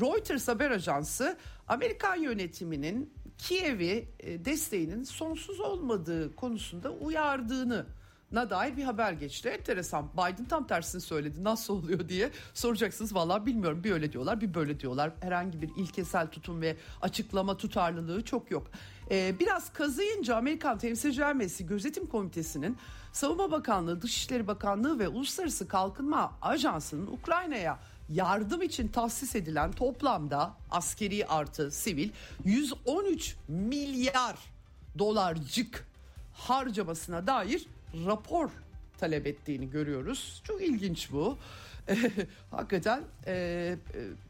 [0.00, 1.36] Reuters haber ajansı
[1.68, 7.86] Amerikan yönetiminin Kiev'i e, desteğinin sonsuz olmadığı konusunda uyardığını
[8.32, 9.48] na dair bir haber geçti.
[9.48, 10.12] Enteresan.
[10.12, 11.44] Biden tam tersini söyledi.
[11.44, 13.14] Nasıl oluyor diye soracaksınız.
[13.14, 13.84] Vallahi bilmiyorum.
[13.84, 15.12] Bir öyle diyorlar, bir böyle diyorlar.
[15.20, 18.70] Herhangi bir ilkesel tutum ve açıklama tutarlılığı çok yok.
[19.10, 22.76] Ee, biraz kazıyınca Amerikan Temsilciler Meclisi Gözetim Komitesi'nin
[23.12, 31.26] Savunma Bakanlığı, Dışişleri Bakanlığı ve Uluslararası Kalkınma Ajansı'nın Ukrayna'ya yardım için tahsis edilen toplamda askeri
[31.26, 32.10] artı sivil
[32.44, 34.36] 113 milyar
[34.98, 35.86] dolarcık
[36.34, 37.66] harcamasına dair
[38.06, 38.50] rapor
[38.98, 40.42] talep ettiğini görüyoruz.
[40.44, 41.38] Çok ilginç bu.
[42.50, 43.76] Hakikaten e, e,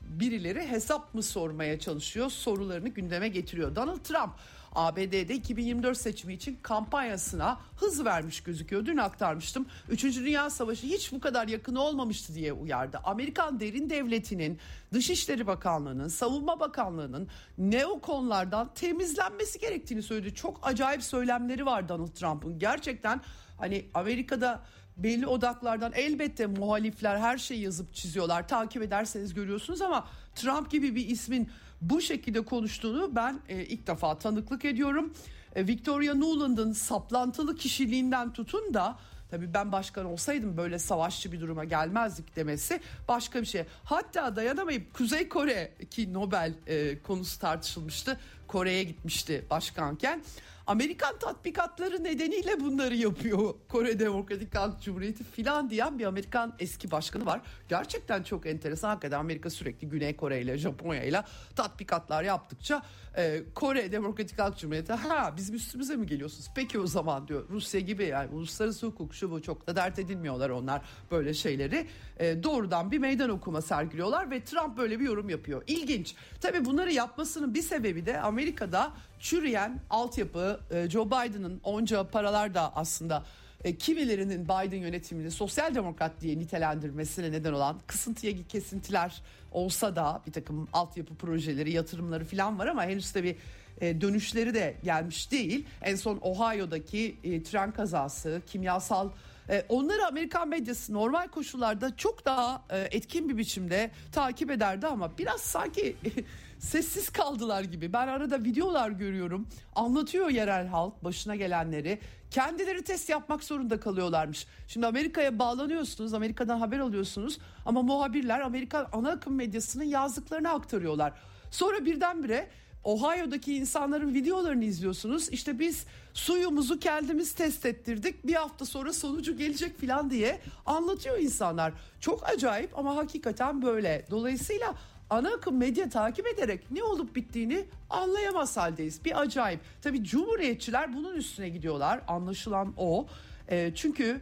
[0.00, 3.76] birileri hesap mı sormaya çalışıyor sorularını gündeme getiriyor.
[3.76, 4.32] Donald Trump
[4.76, 8.86] ABD'de 2024 seçimi için kampanyasına hız vermiş gözüküyor.
[8.86, 9.66] Dün aktarmıştım.
[9.88, 13.00] Üçüncü Dünya Savaşı hiç bu kadar yakın olmamıştı diye uyardı.
[13.04, 14.58] Amerikan derin devletinin,
[14.92, 20.34] Dışişleri Bakanlığı'nın, Savunma Bakanlığı'nın neo konulardan temizlenmesi gerektiğini söyledi.
[20.34, 22.58] Çok acayip söylemleri var Donald Trump'ın.
[22.58, 23.20] Gerçekten
[23.58, 24.62] hani Amerika'da
[24.96, 28.48] belli odaklardan elbette muhalifler her şeyi yazıp çiziyorlar.
[28.48, 34.18] Takip ederseniz görüyorsunuz ama Trump gibi bir ismin bu şekilde konuştuğunu ben e, ilk defa
[34.18, 35.12] tanıklık ediyorum.
[35.54, 38.98] E, Victoria Nuland'ın saplantılı kişiliğinden tutun da
[39.30, 43.64] tabii ben başkan olsaydım böyle savaşçı bir duruma gelmezdik demesi başka bir şey.
[43.84, 48.20] Hatta dayanamayıp Kuzey Kore ki Nobel e, konusu tartışılmıştı.
[48.46, 50.22] Kore'ye gitmişti başkanken.
[50.66, 57.26] Amerikan tatbikatları nedeniyle bunları yapıyor Kore Demokratik Halk Cumhuriyeti filan diyen bir Amerikan eski başkanı
[57.26, 57.40] var.
[57.68, 58.88] Gerçekten çok enteresan.
[58.88, 61.22] Hakikaten Amerika sürekli Güney Kore ile Japonya ile
[61.56, 62.82] tatbikatlar yaptıkça
[63.16, 66.50] e, Kore Demokratik Halk Cumhuriyeti ha bizim üstümüze mi geliyorsunuz?
[66.54, 70.50] Peki o zaman diyor Rusya gibi yani uluslararası hukuk şu bu çok da dert edilmiyorlar
[70.50, 71.86] onlar böyle şeyleri.
[72.18, 75.62] E, doğrudan bir meydan okuma sergiliyorlar ve Trump böyle bir yorum yapıyor.
[75.66, 76.14] İlginç.
[76.40, 82.76] Tabii bunları yapmasının bir sebebi de Amerika'da çürüyen altyapı e, Joe Biden'ın onca paralar da
[82.76, 83.24] aslında
[83.64, 90.32] e, kimilerinin Biden yönetimini sosyal demokrat diye nitelendirmesine neden olan kısıntıya kesintiler olsa da bir
[90.32, 93.36] takım altyapı projeleri yatırımları falan var ama henüz tabii
[93.80, 95.66] e, dönüşleri de gelmiş değil.
[95.82, 99.10] En son Ohio'daki e, tren kazası, kimyasal
[99.48, 105.40] e, onları Amerikan medyası normal koşullarda çok daha etkin bir biçimde takip ederdi ama biraz
[105.40, 105.96] sanki
[106.66, 107.92] sessiz kaldılar gibi.
[107.92, 109.48] Ben arada videolar görüyorum.
[109.74, 111.98] Anlatıyor yerel halk başına gelenleri.
[112.30, 114.46] Kendileri test yapmak zorunda kalıyorlarmış.
[114.68, 121.12] Şimdi Amerika'ya bağlanıyorsunuz, Amerika'dan haber alıyorsunuz ama muhabirler Amerikan ana akım medyasının yazdıklarını aktarıyorlar.
[121.50, 122.48] Sonra birdenbire
[122.84, 125.28] Ohio'daki insanların videolarını izliyorsunuz.
[125.28, 128.26] İşte biz suyumuzu kendimiz test ettirdik.
[128.26, 131.72] Bir hafta sonra sonucu gelecek falan diye anlatıyor insanlar.
[132.00, 134.06] Çok acayip ama hakikaten böyle.
[134.10, 134.74] Dolayısıyla
[135.10, 139.04] ana akım medya takip ederek ne olup bittiğini anlayamaz haldeyiz.
[139.04, 139.60] Bir acayip.
[139.82, 142.00] Tabii Cumhuriyetçiler bunun üstüne gidiyorlar.
[142.08, 143.06] Anlaşılan o.
[143.48, 144.20] E, çünkü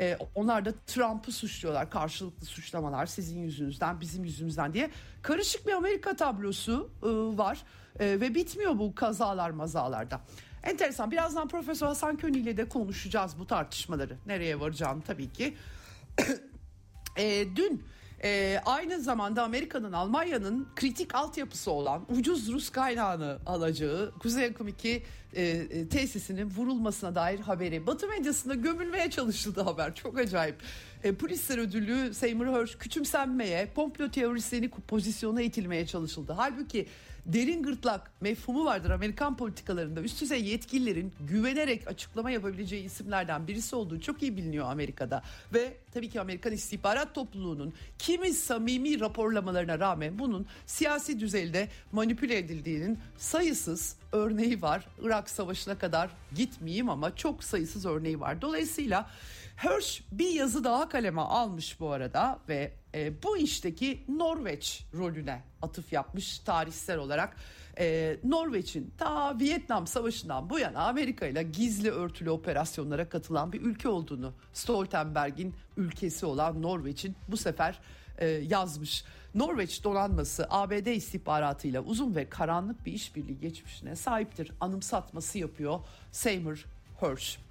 [0.00, 1.90] e, onlar da Trump'ı suçluyorlar.
[1.90, 4.90] Karşılıklı suçlamalar sizin yüzünüzden, bizim yüzümüzden diye.
[5.22, 7.06] Karışık bir Amerika tablosu e,
[7.38, 7.62] var.
[8.00, 10.20] E, ve bitmiyor bu kazalar mazalarda.
[10.62, 11.10] Enteresan.
[11.10, 14.16] Birazdan Profesör Hasan Köni ile de konuşacağız bu tartışmaları.
[14.26, 15.56] Nereye varacağını tabii ki.
[17.16, 17.82] e, dün
[18.24, 25.02] e, aynı zamanda Amerika'nın Almanya'nın kritik altyapısı olan ucuz Rus kaynağını alacağı Kuzey Akım 2
[25.34, 29.94] e, e, tesisinin vurulmasına dair haberi Batı medyasında gömülmeye çalışıldı haber.
[29.94, 30.56] Çok acayip.
[31.04, 36.32] E, Pulitzer ödülü Seymour Hersh küçümsenmeye, komplo teorisyeni pozisyona itilmeye çalışıldı.
[36.32, 36.86] Halbuki
[37.26, 40.00] derin gırtlak mefhumu vardır Amerikan politikalarında.
[40.00, 45.22] Üst düzey yetkililerin güvenerek açıklama yapabileceği isimlerden birisi olduğu çok iyi biliniyor Amerika'da.
[45.54, 52.98] Ve tabii ki Amerikan istihbarat topluluğunun kimi samimi raporlamalarına rağmen bunun siyasi düzeyde manipüle edildiğinin
[53.18, 54.88] sayısız örneği var.
[55.02, 58.42] Irak Savaşı'na kadar gitmeyeyim ama çok sayısız örneği var.
[58.42, 59.10] Dolayısıyla
[59.64, 65.92] Hirsch bir yazı daha kaleme almış bu arada ve e, bu işteki Norveç rolüne atıf
[65.92, 67.36] yapmış tarihsel olarak.
[67.78, 73.88] E, Norveç'in ta Vietnam Savaşı'ndan bu yana Amerika ile gizli örtülü operasyonlara katılan bir ülke
[73.88, 77.80] olduğunu Stoltenberg'in ülkesi olan Norveç'in bu sefer
[78.18, 79.04] e, yazmış.
[79.34, 84.52] Norveç donanması ABD istihbaratıyla uzun ve karanlık bir işbirliği geçmişine sahiptir.
[84.60, 85.80] Anımsatması yapıyor
[86.12, 86.64] Seymour
[87.00, 87.47] Hersh.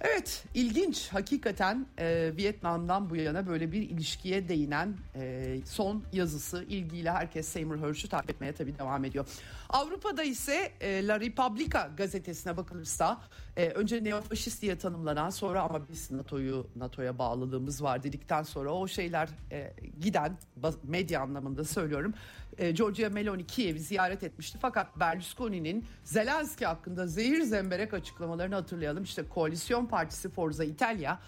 [0.00, 7.10] Evet ilginç hakikaten e, Vietnam'dan bu yana böyle bir ilişkiye değinen e, son yazısı ilgiyle
[7.10, 9.26] herkes Seymour Hersh'ü takip etmeye tabii devam ediyor.
[9.68, 13.20] Avrupa'da ise e, La Repubblica gazetesine bakılırsa
[13.56, 18.88] e, önce neofaşist diye tanımlanan sonra ama biz NATO'yu NATO'ya bağlılığımız var dedikten sonra o
[18.88, 20.38] şeyler e, giden
[20.82, 22.14] medya anlamında söylüyorum.
[22.58, 29.02] E, Giorgia Meloni Kiev'i ziyaret etmişti fakat Berlusconi'nin Zelenski hakkında zehir zemberek açıklamalarını hatırlayalım.
[29.02, 31.18] İşte koalisyon partisi Forza Italia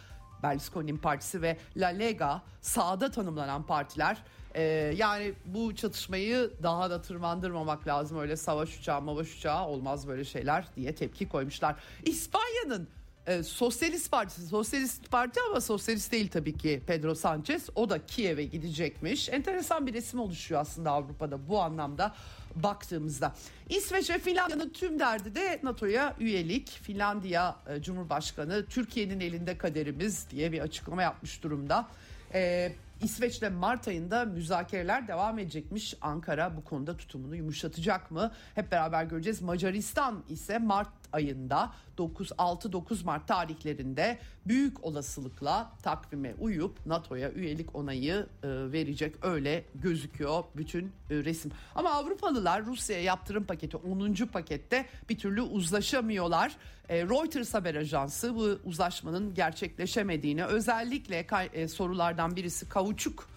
[0.42, 4.22] Berlusconi'nin partisi ve La Lega sağda tanımlanan partiler
[4.54, 4.62] ee,
[4.96, 10.64] yani bu çatışmayı daha da tırmandırmamak lazım öyle savaş uçağı mavaş uçağı olmaz böyle şeyler
[10.76, 11.76] diye tepki koymuşlar.
[12.04, 12.88] İspanya'nın
[13.26, 17.68] e, Sosyalist Partisi, Sosyalist Parti ama sosyalist değil tabii ki Pedro Sanchez.
[17.74, 19.28] O da Kiev'e gidecekmiş.
[19.28, 22.14] Enteresan bir resim oluşuyor aslında Avrupa'da bu anlamda
[22.54, 23.34] baktığımızda.
[23.68, 26.68] İsveç ve Finlandiya'nın tüm derdi de NATO'ya üyelik.
[26.68, 31.88] Finlandiya e, Cumhurbaşkanı Türkiye'nin elinde kaderimiz diye bir açıklama yapmış durumda.
[32.34, 35.94] Ee, İsveç'te Mart ayında müzakereler devam edecekmiş.
[36.00, 38.32] Ankara bu konuda tutumunu yumuşatacak mı?
[38.54, 39.42] Hep beraber göreceğiz.
[39.42, 48.26] Macaristan ise Mart ayında 9 6-9 Mart tarihlerinde büyük olasılıkla takvime uyup NATO'ya üyelik onayı
[48.42, 51.52] e, verecek öyle gözüküyor bütün e, resim.
[51.74, 54.14] Ama Avrupalılar Rusya'ya yaptırım paketi 10.
[54.14, 56.56] pakette bir türlü uzlaşamıyorlar.
[56.88, 61.26] E, Reuters haber ajansı bu uzlaşmanın gerçekleşemediğini özellikle
[61.68, 63.28] sorulardan birisi kauçuk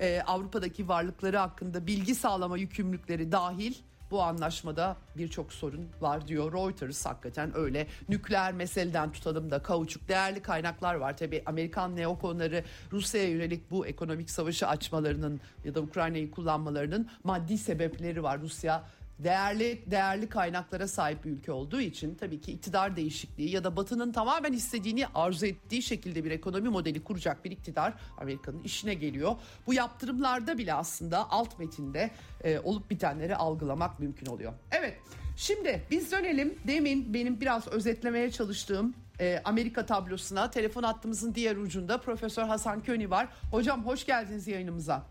[0.00, 3.74] e, Avrupa'daki varlıkları hakkında bilgi sağlama yükümlülükleri dahil
[4.12, 7.86] bu anlaşmada birçok sorun var diyor Reuters hakikaten öyle.
[8.08, 11.16] Nükleer meseleden tutalım da kauçuk değerli kaynaklar var.
[11.16, 18.22] Tabi Amerikan neokonları Rusya'ya yönelik bu ekonomik savaşı açmalarının ya da Ukrayna'yı kullanmalarının maddi sebepleri
[18.22, 18.40] var.
[18.40, 18.84] Rusya
[19.24, 24.12] değerli değerli kaynaklara sahip bir ülke olduğu için tabii ki iktidar değişikliği ya da Batı'nın
[24.12, 29.36] tamamen istediğini arzu ettiği şekilde bir ekonomi modeli kuracak bir iktidar Amerika'nın işine geliyor.
[29.66, 32.10] Bu yaptırımlarda bile aslında alt metinde
[32.44, 34.52] e, olup bitenleri algılamak mümkün oluyor.
[34.70, 34.98] Evet
[35.36, 41.98] şimdi biz dönelim demin benim biraz özetlemeye çalıştığım e, Amerika tablosuna telefon hattımızın diğer ucunda
[41.98, 43.28] Profesör Hasan Köni var.
[43.50, 45.06] Hocam hoş geldiniz yayınımıza.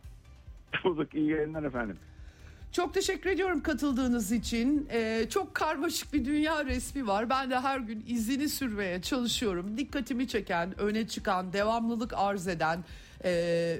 [0.71, 1.97] Hoş bulduk iyi yayınlar efendim.
[2.71, 4.88] Çok teşekkür ediyorum katıldığınız için.
[4.91, 7.29] Ee, çok karmaşık bir dünya resmi var.
[7.29, 9.77] Ben de her gün izini sürmeye çalışıyorum.
[9.77, 12.84] Dikkatimi çeken, öne çıkan, devamlılık arz eden
[13.23, 13.79] e,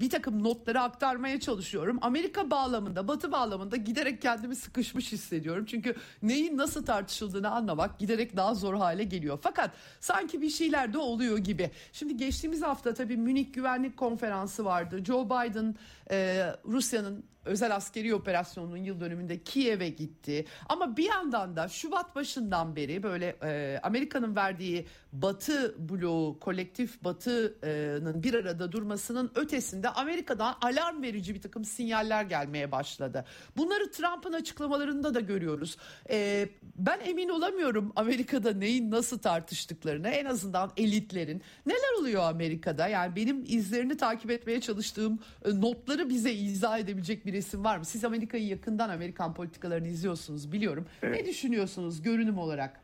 [0.00, 1.98] bir takım notları aktarmaya çalışıyorum.
[2.02, 5.64] Amerika bağlamında, Batı bağlamında giderek kendimi sıkışmış hissediyorum.
[5.64, 9.38] Çünkü neyin nasıl tartışıldığını anlamak giderek daha zor hale geliyor.
[9.42, 11.70] Fakat sanki bir şeyler de oluyor gibi.
[11.92, 15.04] Şimdi geçtiğimiz hafta tabii Münih Güvenlik Konferansı vardı.
[15.04, 15.74] Joe Biden
[16.10, 20.44] e, Rusya'nın özel askeri operasyonunun yıl dönümünde Kiev'e gitti.
[20.68, 28.22] Ama bir yandan da Şubat başından beri böyle e, Amerika'nın verdiği Batı bloğu, kolektif Batı'nın
[28.22, 33.24] bir arada durmasının ötesinde Amerika'dan alarm verici bir takım sinyaller gelmeye başladı.
[33.56, 35.76] Bunları Trump'ın açıklamalarında da görüyoruz.
[36.10, 41.42] E, ben emin olamıyorum Amerika'da neyin nasıl tartıştıklarını en azından elitlerin.
[41.66, 42.88] Neler oluyor Amerika'da?
[42.88, 47.84] Yani benim izlerini takip etmeye çalıştığım e, notları bize izah edebilecek bir resim var mı?
[47.84, 50.86] Siz Amerika'yı yakından Amerikan politikalarını izliyorsunuz biliyorum.
[51.02, 51.20] Evet.
[51.20, 52.80] Ne düşünüyorsunuz görünüm olarak?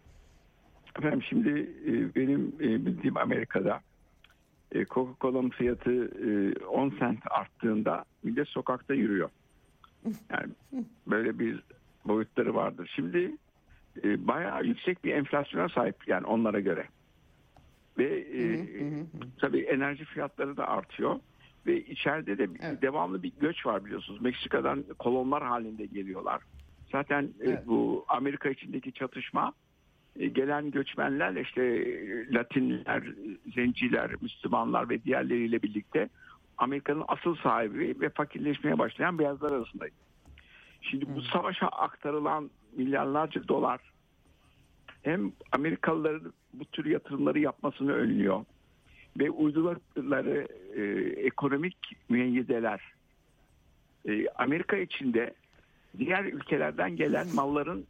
[0.99, 1.51] Efendim şimdi
[1.87, 3.81] e, benim e, bildiğim Amerika'da
[4.73, 6.11] e, Coca-Cola'nın fiyatı
[6.69, 9.31] 10 sent arttığında millet sokakta yürüyor.
[10.31, 10.53] Yani
[11.07, 11.63] böyle bir
[12.05, 12.93] boyutları vardır.
[12.97, 13.37] Şimdi
[14.05, 16.87] bayağı yüksek bir enflasyona sahip yani onlara göre.
[17.99, 18.25] Ve
[19.41, 21.21] tabii enerji fiyatları da artıyor.
[21.69, 22.83] Ve içeride de evet.
[22.83, 24.21] devamlı bir göç var biliyorsunuz.
[24.21, 26.43] Meksika'dan kolonlar halinde geliyorlar.
[26.93, 27.67] Zaten evet.
[27.67, 29.53] bu Amerika içindeki çatışma
[30.17, 33.03] e, gelen göçmenler işte e, Latinler,
[33.55, 36.09] Zenciler, Müslümanlar ve diğerleriyle birlikte
[36.59, 39.95] Amerika'nın asıl sahibi ve fakirleşmeye başlayan beyazlar arasındaydı.
[40.83, 43.81] Şimdi bu savaşa aktarılan milyarlarca dolar
[45.03, 48.45] hem Amerikalıların bu tür yatırımları yapmasını önlüyor
[49.17, 50.83] ve uydurdukları e,
[51.27, 51.77] ekonomik
[52.09, 52.81] müeyyideler
[54.09, 55.35] e, Amerika içinde
[55.99, 57.87] diğer ülkelerden gelen malların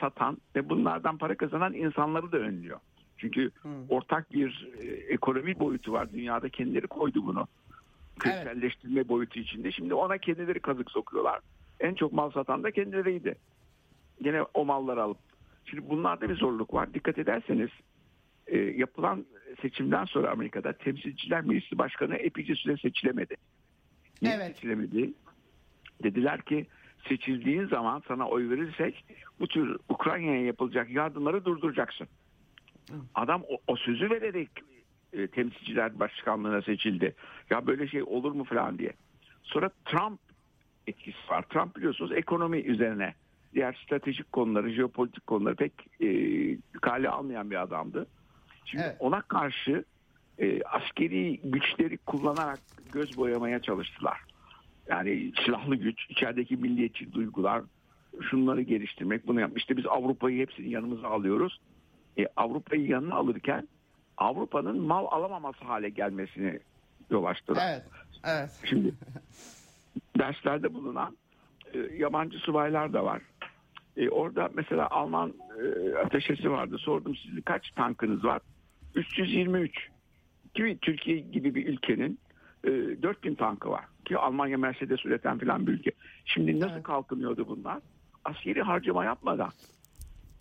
[0.00, 2.78] satan ve bunlardan para kazanan insanları da önlüyor.
[3.18, 3.88] Çünkü hmm.
[3.88, 6.12] ortak bir e, ekonomik boyutu var.
[6.12, 7.48] Dünyada kendileri koydu bunu.
[8.18, 9.08] Küreselleştirme evet.
[9.08, 9.72] boyutu içinde.
[9.72, 11.40] Şimdi ona kendileri kazık sokuyorlar.
[11.80, 13.34] En çok mal satan da kendileriydi.
[14.24, 15.18] Yine o malları alıp.
[15.64, 16.94] Şimdi bunlarda bir zorluk var.
[16.94, 17.70] Dikkat ederseniz
[18.46, 19.26] e, yapılan
[19.62, 23.36] seçimden sonra Amerika'da temsilciler meclisi başkanı epeyce süre seçilemedi.
[24.22, 24.54] Niye evet.
[24.56, 25.12] seçilemedi?
[26.02, 26.66] Dediler ki
[27.08, 29.04] seçildiğin zaman sana oy verirsek
[29.40, 32.08] bu tür Ukrayna'ya yapılacak yardımları durduracaksın.
[33.14, 34.48] Adam o, o sözü vererek
[35.12, 37.14] e, temsilciler başkanlığına seçildi.
[37.50, 38.92] Ya böyle şey olur mu falan diye.
[39.42, 40.20] Sonra Trump
[40.86, 41.42] etkisi var.
[41.42, 43.14] Trump biliyorsunuz ekonomi üzerine
[43.54, 46.08] diğer stratejik konuları, jeopolitik konuları pek e,
[46.80, 48.06] kale almayan bir adamdı.
[48.64, 48.96] Şimdi Evet.
[48.98, 49.84] ona karşı
[50.38, 52.58] e, askeri güçleri kullanarak
[52.92, 54.18] göz boyamaya çalıştılar.
[54.88, 57.62] Yani silahlı güç, içerideki milliyetçi duygular,
[58.30, 59.62] şunları geliştirmek, bunu yapmış.
[59.62, 61.60] İşte biz Avrupa'yı hepsini yanımıza alıyoruz.
[62.18, 63.68] E, Avrupa'yı yanına alırken
[64.16, 66.60] Avrupa'nın mal alamaması hale gelmesini
[67.10, 67.62] yol açtılar.
[67.70, 67.82] Evet.
[68.24, 68.50] Evet.
[68.64, 68.94] Şimdi
[70.18, 71.16] derslerde bulunan
[71.74, 73.22] e, yabancı subaylar da var.
[73.96, 76.78] E, orada mesela Alman e, ateşesi vardı.
[76.78, 78.40] Sordum sizin kaç tankınız var?
[78.94, 79.88] 323.
[80.54, 82.18] Ki Türkiye gibi bir ülkenin
[82.64, 82.70] e,
[83.02, 83.84] 4000 tankı var.
[84.04, 85.90] Ki Almanya Mercedes üreten filan bir ülke.
[86.24, 86.82] Şimdi nasıl Evet.
[86.82, 87.78] kalkınıyordu bunlar?
[88.24, 89.50] Askeri harcama yapmadan.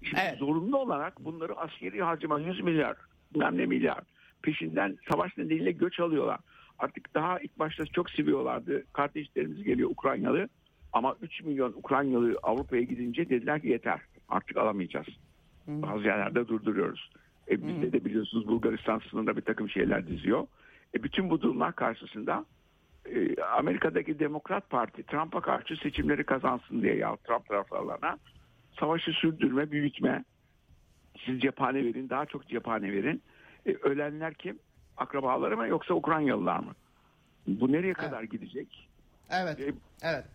[0.03, 0.37] Şimdi Evet.
[0.39, 2.97] zorunlu olarak bunları askeri harcama 100 milyar,
[3.33, 3.99] bilmem ne milyar
[4.41, 6.39] peşinden savaş nedeniyle göç alıyorlar.
[6.79, 8.83] Artık daha ilk başta çok seviyorlardı.
[8.93, 10.49] Kardeşlerimiz geliyor Ukraynalı.
[10.93, 13.99] Ama 3 milyon Ukraynalı Avrupa'ya gidince dediler ki yeter
[14.29, 15.07] artık alamayacağız.
[15.67, 17.09] Bazı yerlerde durduruyoruz.
[17.51, 20.47] E bizde de biliyorsunuz Bulgaristan sınırında bir takım şeyler diziyor.
[20.95, 22.45] E bütün bu durumlar karşısında
[23.05, 28.17] e, Amerika'daki Demokrat Parti Trump'a karşı seçimleri kazansın diye ya Trump taraftarlarına
[28.79, 30.23] savaşı sürdürme, büyütme.
[31.25, 33.21] Siz cephane verin, daha çok cephane verin.
[33.65, 34.59] E, ölenler kim?
[34.97, 36.73] Akrabaları mı yoksa Ukraynalılar mı?
[37.47, 38.89] Bu nereye kadar gidecek?
[39.29, 39.59] Evet.
[39.59, 39.73] E,
[40.03, 40.25] Evet.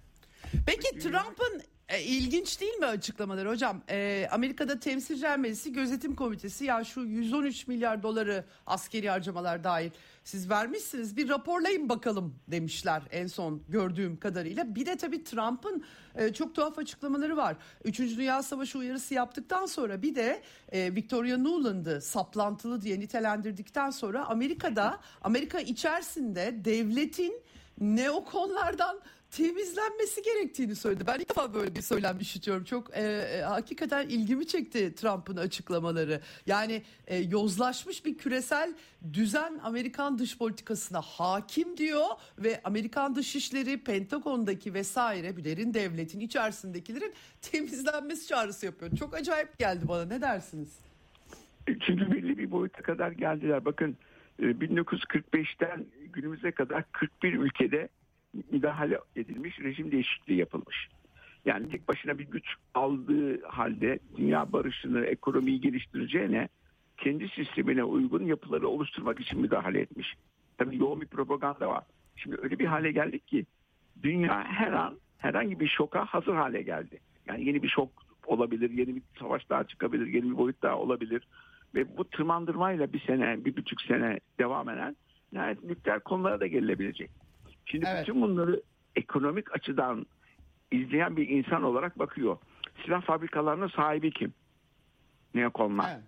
[0.66, 3.82] Peki Trump'ın e, ilginç değil mi açıklamaları hocam?
[3.90, 9.90] E, Amerika'da Temsilciler Meclisi Gözetim Komitesi ya şu 113 milyar doları askeri harcamalar dahil
[10.24, 14.74] siz vermişsiniz bir raporlayın bakalım demişler en son gördüğüm kadarıyla.
[14.74, 15.84] Bir de tabii Trump'ın
[16.14, 17.56] e, çok tuhaf açıklamaları var.
[17.84, 24.26] Üçüncü Dünya Savaşı uyarısı yaptıktan sonra bir de e, Victoria Nuland'ı saplantılı diye nitelendirdikten sonra
[24.26, 27.42] Amerika'da Amerika içerisinde devletin
[27.80, 29.00] neokonlardan
[29.30, 31.04] temizlenmesi gerektiğini söyledi.
[31.06, 32.64] Ben ilk defa böyle bir söylem işitiyorum.
[32.64, 36.20] Çok e, e, hakikaten ilgimi çekti Trump'ın açıklamaları.
[36.46, 38.74] Yani e, yozlaşmış bir küresel
[39.12, 42.06] düzen Amerikan dış politikasına hakim diyor
[42.38, 48.96] ve Amerikan dışişleri, Pentagon'daki vesaire derin devletin içerisindekilerin temizlenmesi çağrısı yapıyor.
[48.96, 50.04] Çok acayip geldi bana.
[50.04, 50.78] Ne dersiniz?
[51.66, 53.64] Çünkü belli bir boyuta kadar geldiler.
[53.64, 53.96] Bakın
[54.38, 57.88] e, 1945'ten günümüze kadar 41 ülkede
[58.50, 60.88] müdahale edilmiş, rejim değişikliği yapılmış.
[61.44, 66.48] Yani tek başına bir güç aldığı halde dünya barışını, ekonomiyi geliştireceğine
[66.96, 70.14] kendi sistemine uygun yapıları oluşturmak için müdahale etmiş.
[70.58, 71.84] Tabii yoğun bir propaganda var.
[72.16, 73.46] Şimdi öyle bir hale geldik ki
[74.02, 77.00] dünya her an herhangi bir şoka hazır hale geldi.
[77.26, 77.88] Yani yeni bir şok
[78.26, 81.28] olabilir, yeni bir savaş daha çıkabilir, yeni bir boyut daha olabilir.
[81.74, 84.96] Ve bu tırmandırmayla bir sene, bir buçuk sene devam eden
[85.32, 87.10] nihayet nükleer konulara da gelinebilecek.
[87.66, 88.02] Şimdi Evet.
[88.02, 88.62] bütün bunları
[88.96, 90.06] ekonomik açıdan
[90.70, 92.36] izleyen bir insan olarak bakıyor.
[92.84, 94.34] Silah fabrikalarının sahibi kim?
[95.34, 95.90] Neokonlar.
[95.94, 96.04] Evet.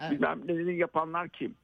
[0.00, 0.10] Evet.
[0.12, 1.54] Bilmem neleri yapanlar kim?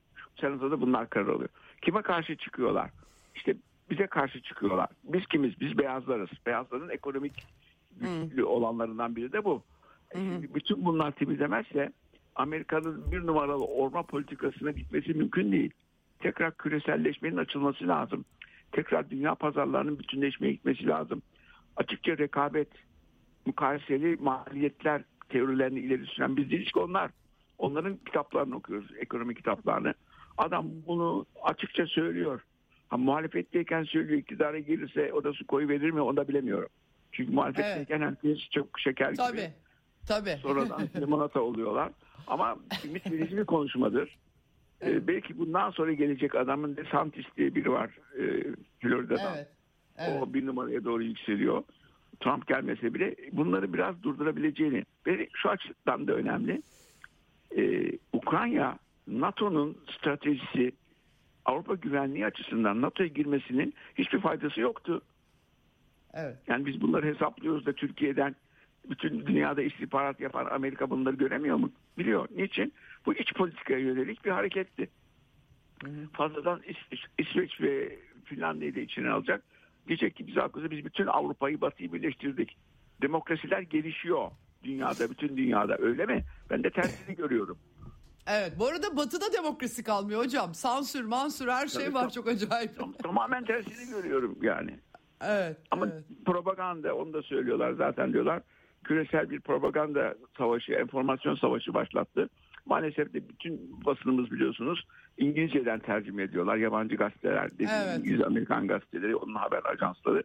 [0.41, 1.49] Senatoda da bunlar karar alıyor.
[1.83, 2.91] Kime karşı çıkıyorlar?
[3.35, 3.57] İşte
[3.91, 4.89] bize karşı çıkıyorlar.
[5.05, 5.61] Biz kimiz?
[5.61, 6.29] Biz beyazlarız.
[6.47, 7.47] Beyazların ekonomik
[8.01, 9.63] güçlü olanlarından biri de bu.
[10.11, 11.93] E Şimdi bütün bunlar temizlemezse
[12.35, 15.71] Amerika'nın bir numaralı orma politikasına gitmesi mümkün değil.
[16.19, 18.25] Tekrar küreselleşmenin açılması lazım.
[18.75, 21.23] Tekrar dünya pazarlarının bütünleşmeye gitmesi lazım.
[21.77, 22.69] Açıkça rekabet,
[23.47, 27.11] mukayeseli maliyetler teorilerini ileri süren biz değiliz ki onlar.
[27.59, 29.95] Onların kitaplarını okuyoruz, ekonomi kitaplarını.
[30.39, 32.41] Adam bunu açıkça söylüyor.
[32.89, 36.69] Ha, muhalefetteyken söylüyor, iktidara gelirse o da su koyu verir mi onu da bilemiyorum.
[37.13, 39.17] Çünkü muhalefetteyken herkes çok şeker gibi.
[39.17, 39.53] Tabii.
[40.09, 40.39] Tabii.
[40.43, 41.91] Sonradan limonata oluyorlar.
[42.27, 44.17] Ama ümit verici bir konuşmadır.
[44.83, 48.45] Ee, belki bundan sonra gelecek adamın DeSantis diye biri var e,
[48.81, 49.37] Florida'dan.
[49.37, 49.49] Evet.
[49.99, 50.23] Evet.
[50.23, 51.63] O bir numaraya doğru yükseliyor.
[52.21, 54.85] Trump gelmese bile bunları biraz durdurabileceğini.
[55.07, 56.63] Ve şu açıdan da önemli.
[57.57, 60.73] Ee, Ukrayna NATO'nun stratejisi
[61.45, 65.03] Avrupa güvenliği açısından NATO'ya girmesinin hiçbir faydası yoktu.
[66.15, 66.37] Evet.
[66.47, 68.37] Yani biz bunları hesaplıyoruz da Türkiye'den
[68.91, 71.71] bütün dünyada istihbarat yapan Amerika bunları göremiyor mu?
[71.99, 72.29] Biliyor.
[72.37, 72.75] Niçin?
[73.07, 74.91] Bu iç politikaya yönelik bir hareketti.
[76.13, 79.45] Fazladan İs- İsveç ve Finlandiya'yı da içine alacak.
[79.89, 82.57] Diyecek ki biz hakkında biz bütün Avrupa'yı Batı'yı birleştirdik.
[83.03, 84.31] Demokrasiler gelişiyor
[84.65, 85.77] dünyada, bütün dünyada.
[85.79, 86.25] Öyle mi?
[86.51, 87.59] Ben de tersini görüyorum.
[88.27, 88.53] Evet.
[88.59, 90.55] Bu arada Batı'da demokrasi kalmıyor hocam.
[90.55, 92.03] Sansür, mansür her şey Tabii, var.
[92.03, 92.13] tabii.
[92.13, 92.77] Çok acayip.
[92.79, 94.79] Tam- Tamamen tersini görüyorum yani.
[95.21, 95.57] Evet.
[95.71, 96.05] Ama evet.
[96.27, 98.43] propaganda onu da söylüyorlar zaten diyorlar.
[98.85, 102.29] Küresel bir propaganda savaşı, enformasyon savaşı başlattı.
[102.67, 104.87] Maalesef de bütün basınımız biliyorsunuz
[105.19, 106.57] İngilizceden tercüme ediyorlar.
[106.57, 107.99] Yabancı gazeteler, Evet.
[107.99, 110.23] İngiliz Amerikan gazeteleri, onun haber ajansları.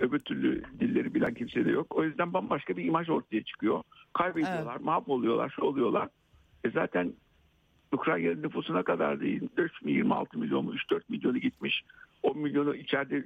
[0.00, 1.86] Öbür türlü dilleri bilen kimse de yok.
[1.96, 3.82] O yüzden bambaşka bir imaj ortaya çıkıyor.
[4.12, 6.08] Kaybediyorlar, mahvoluyorlar, şu oluyorlar.
[6.64, 7.12] E zaten
[7.92, 9.48] Ukrayna'nın nüfusuna kadar değil.
[9.56, 11.84] 3 mi 26 milyon mu 3-4 milyonu gitmiş.
[12.22, 13.24] 10 milyonu içeride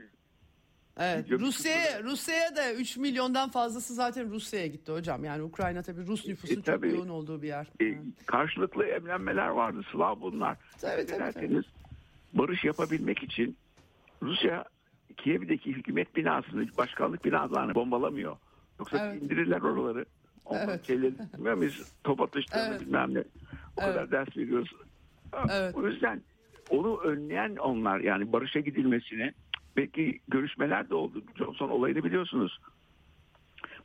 [1.00, 1.30] Evet.
[1.30, 2.02] Rusya'ya.
[2.02, 5.24] Rusya'ya da 3 milyondan fazlası zaten Rusya'ya gitti hocam.
[5.24, 6.90] Yani Ukrayna tabii Rus nüfusun E, çok tabii.
[6.90, 7.66] yoğun olduğu bir yer.
[7.80, 9.80] e, karşılıklı evlenmeler vardı.
[9.92, 10.56] Slav bunlar.
[10.80, 11.64] Tabii, tabii, Dilerseniz
[12.32, 13.56] barış yapabilmek için
[14.22, 14.64] Rusya
[15.16, 18.36] Kiev'deki hükümet binasını, başkanlık binalarını bombalamıyor.
[18.78, 19.22] Yoksa Evet.
[19.22, 20.04] indirirler oraları.
[20.44, 20.86] Ondan Evet.
[20.86, 21.92] şeyleri bilmiyor muyuz?
[22.04, 22.80] Top atışlarını Evet.
[22.80, 23.18] bilmem ne.
[23.18, 23.22] O
[23.82, 23.94] Evet.
[23.94, 24.70] kadar ders veriyoruz.
[25.50, 25.74] Evet.
[25.74, 26.22] O yüzden
[26.70, 29.32] onu önleyen onlar yani barışa gidilmesini
[29.76, 31.22] belki görüşmeler de oldu.
[31.38, 32.58] Johnson olayını biliyorsunuz.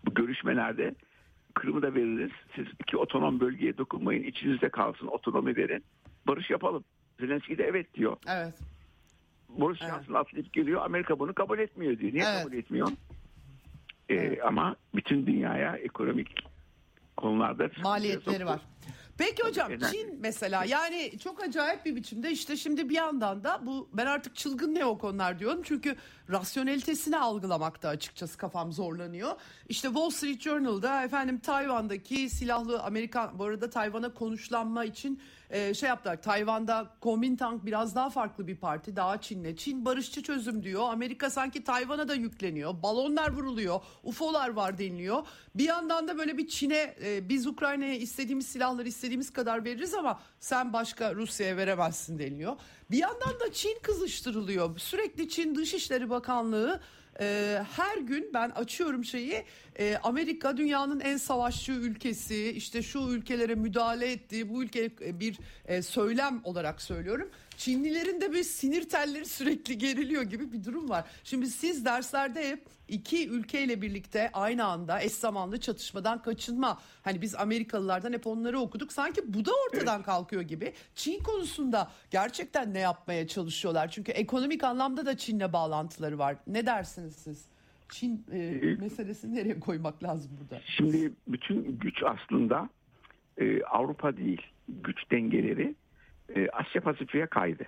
[0.06, 0.96] Bu görüşmelerde
[1.54, 2.32] Kırım'ı da veririz.
[2.56, 4.24] Siz iki otonom bölgeye dokunmayın.
[4.24, 5.08] içinizde kalsın.
[5.08, 5.84] Otonomi verin.
[6.28, 6.84] Barış yapalım.
[7.20, 8.18] Zelenski de evet diyor.
[8.28, 8.60] Evet.
[9.50, 9.92] Boris Evet.
[9.94, 10.82] Johnson atlayıp geliyor.
[10.86, 12.14] Amerika bunu kabul etmiyor diyor.
[12.14, 12.44] Niye Evet.
[12.44, 12.88] kabul etmiyor?
[14.10, 14.46] Ee, Evet.
[14.46, 16.44] Ama bütün dünyaya ekonomik
[17.18, 18.60] konularda maliyetleri var.
[19.20, 19.98] Peki hocam Enerji.
[19.98, 24.36] Çin mesela yani çok acayip bir biçimde işte şimdi bir yandan da bu ben artık
[24.36, 25.96] çılgın ne o konular diyorum çünkü
[26.30, 29.32] rasyonelitesini algılamakta açıkçası kafam zorlanıyor.
[29.70, 35.90] İşte Wall Street Journal'da efendim Tayvan'daki silahlı Amerikan bu arada Tayvan'a konuşlanma için e, şey
[35.90, 36.22] yaptılar.
[36.22, 39.56] Tayvan'da Kuomintang biraz daha farklı bir parti daha Çin'le.
[39.56, 40.84] Çin barışçı çözüm diyor.
[40.90, 42.84] Amerika sanki Tayvan'a da yükleniyor.
[42.84, 43.82] Balonlar vuruluyor.
[44.04, 45.24] UFO'lar var deniliyor.
[45.56, 50.20] Bir yandan da böyle bir Çin'e e, biz Ukrayna'ya istediğimiz silahları istediğimiz kadar veririz ama
[50.40, 52.56] sen başka Rusya'ya veremezsin deniliyor.
[52.92, 54.80] Bir yandan da Çin kızıştırılıyor.
[54.80, 56.82] Sürekli Çin Dışişleri Bakanlığı
[57.20, 59.46] e, her gün ben açıyorum şeyi
[59.80, 65.40] e, Amerika dünyanın en savaşçı ülkesi işte şu ülkelere müdahale ettiği bu ülke e, bir
[65.82, 67.30] söylem olarak söylüyorum.
[67.60, 71.06] Çinlilerin de bir sinir telleri sürekli geriliyor gibi bir durum var.
[71.24, 76.80] Şimdi siz derslerde hep iki ülkeyle birlikte aynı anda eş zamanlı çatışmadan kaçınma.
[77.02, 78.94] Hani biz Amerikalılardan hep onları okuduk.
[78.94, 80.74] Sanki bu da ortadan kalkıyor gibi.
[80.96, 83.88] Çin konusunda gerçekten ne yapmaya çalışıyorlar?
[83.92, 86.36] Çünkü ekonomik anlamda da Çin'le bağlantıları var.
[86.48, 87.46] Ne dersiniz siz?
[87.90, 90.62] Çin e, meselesini nereye koymak lazım burada?
[90.66, 92.70] Şimdi bütün güç aslında
[93.38, 94.42] e, Avrupa değil.
[94.70, 95.76] Güç dengeleri
[96.36, 97.66] e, Asya Pasifik'e kaydı.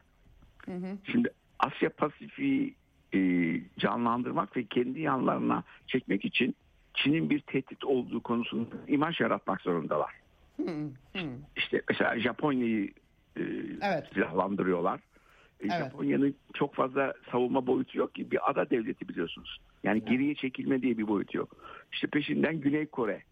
[1.12, 2.74] Şimdi Asya Pasifik'i
[3.14, 3.20] e,
[3.80, 6.56] canlandırmak ve kendi yanlarına çekmek için
[6.94, 10.12] Çin'in bir tehdit olduğu konusunda imaj yaratmak zorundalar.
[11.56, 12.92] İşte mesela Japonya'yı
[13.38, 13.42] e,
[13.82, 14.08] Evet.
[14.14, 15.00] silahlandırıyorlar.
[15.00, 15.02] E,
[15.68, 15.72] Evet.
[15.80, 18.32] Japonya'nın çok fazla savunma boyutu yok ki.
[18.32, 19.58] Bir ada devleti biliyorsunuz.
[19.84, 21.56] Yani geriye çekilme diye bir boyutu yok.
[21.92, 23.24] İşte peşinden Güney Kore.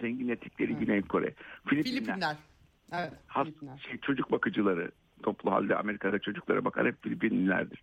[0.00, 1.34] Zenginlettikleri Güney Kore.
[1.66, 1.94] Filipinler.
[2.04, 2.36] Filipinler.
[3.00, 3.12] Evet.
[3.26, 3.78] Has- Filipinler.
[3.78, 4.90] şey, çocuk bakıcıları
[5.22, 7.82] toplu halde Amerika'da çocuklara bakar hep Filipinlilerdir.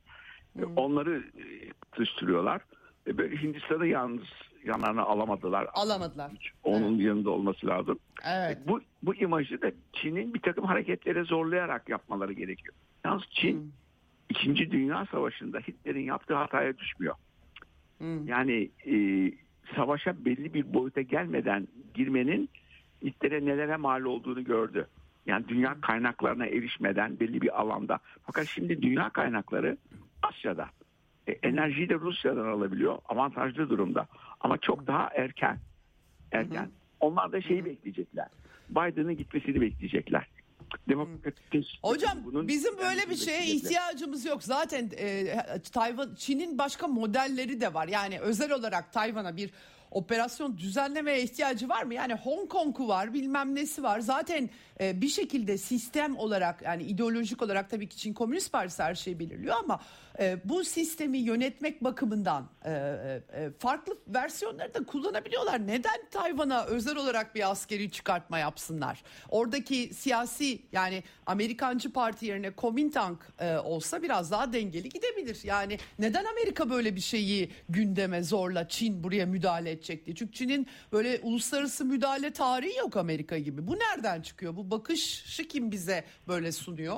[0.59, 1.43] E, Onları e,
[1.91, 2.61] kızıştırıyorlar.
[3.07, 4.23] E, böyle Hindistan'ı yalnız
[4.65, 5.67] yanlarına alamadılar.
[5.73, 6.53] Alamadılar.
[6.63, 7.99] Onun yanında olması lazım.
[8.25, 8.57] Evet.
[8.65, 12.73] E, Bu, bu imajı da Çin'in bir takım hareketlere zorlayarak yapmaları gerekiyor.
[13.05, 13.71] Yalnız Çin
[14.29, 17.15] İkinci Dünya Savaşı'nda Hitler'in yaptığı hataya düşmüyor.
[17.97, 18.27] Hmm.
[18.27, 18.95] Yani e,
[19.75, 22.49] savaşa belli bir boyuta gelmeden girmenin
[23.03, 24.87] Hitler'e nelere mal olduğunu gördü.
[25.25, 27.99] Yani dünya kaynaklarına erişmeden belli bir alanda.
[28.23, 29.77] Fakat şimdi dünya kaynakları
[30.23, 30.69] Asya'da.
[31.27, 32.97] E, enerjiyi de Rusya'dan alabiliyor.
[33.09, 34.07] Avantajlı durumda.
[34.39, 35.57] Ama çok daha erken.
[36.31, 36.69] Erken.
[36.99, 38.27] Onlar da şeyi bekleyecekler.
[38.69, 40.27] Biden'ın gitmesini bekleyecekler.
[40.89, 44.43] Demokratik Hocam bunun bizim böyle bir şeye ihtiyacımız yok.
[44.43, 45.25] Zaten e,
[45.73, 47.87] Tayvan Çin'in başka modelleri de var.
[47.87, 49.51] Yani özel olarak Tayvan'a bir
[49.91, 51.93] operasyon düzenlemeye ihtiyacı var mı?
[51.93, 53.99] Yani Hong Kong'u var, bilmem nesi var.
[53.99, 54.49] Zaten
[54.81, 59.19] e, bir şekilde sistem olarak yani ideolojik olarak tabii ki Çin Komünist Partisi her şeyi
[59.19, 59.79] belirliyor ama
[60.19, 65.67] e, bu sistemi yönetmek bakımından e, e, farklı versiyonları da kullanabiliyorlar.
[65.67, 69.03] Neden Tayvan'a özel olarak bir askeri çıkartma yapsınlar?
[69.29, 75.39] Oradaki siyasi yani Amerikancı parti yerine Kuomintang e, olsa biraz daha dengeli gidebilir.
[75.43, 80.15] Yani neden Amerika böyle bir şeyi gündeme zorla Çin buraya müdahale edecekti?
[80.15, 83.67] Çünkü Çin'in böyle uluslararası müdahale tarihi yok Amerika gibi.
[83.67, 84.55] Bu nereden çıkıyor?
[84.55, 86.97] Bu bakışı kim bize böyle sunuyor?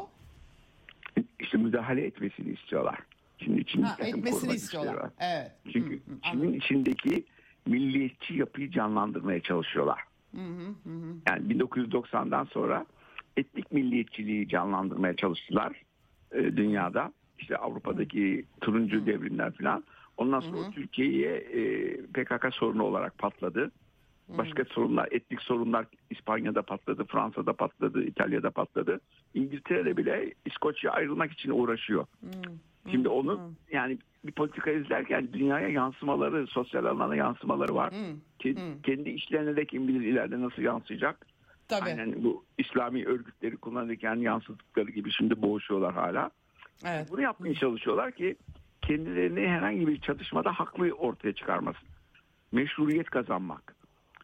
[1.64, 3.00] Müdahale etmesini istiyorlar.
[3.38, 4.94] Şimdi Çin Ha, bir takım etmesini istiyorlar.
[4.94, 5.10] var.
[5.20, 5.52] Evet.
[5.74, 7.24] Çünkü Hı, hı, Çin'in içindeki
[7.66, 10.00] milliyetçi yapıyı canlandırmaya çalışıyorlar.
[11.30, 12.86] Yani 1990'dan sonra
[13.38, 15.82] etnik milliyetçiliği canlandırmaya çalıştılar
[16.32, 17.14] e, dünyada.
[17.40, 19.84] İşte Avrupa'daki turuncu devrimler falan.
[20.18, 23.72] Ondan sonra Türkiye'ye e, PKK sorunu olarak patladı.
[24.30, 29.00] Başka sorunlar, etnik sorunlar İspanya'da patladı, Fransa'da patladı, İtalya'da patladı.
[29.34, 32.06] İngiltere bile İskoçya ayrılmak için uğraşıyor.
[32.92, 37.94] Şimdi onu yani bir politika izlerken dünyaya yansımaları, sosyal alana yansımaları var.
[38.40, 41.28] Ki, Kendi işlerine de kim bilir ileride nasıl yansıyacak.
[41.68, 41.90] Tabii.
[41.90, 46.30] Aynen bu İslami örgütleri kullanırken yansıttıkları gibi şimdi boğuşuyorlar hala.
[46.86, 47.08] Evet.
[47.12, 48.36] Bunu yapmaya çalışıyorlar ki
[48.82, 51.88] kendilerini herhangi bir çatışmada haklı ortaya çıkarmasın.
[52.52, 53.76] Meşruiyet kazanmak,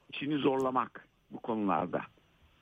[0.09, 2.01] içini zorlamak bu konularda.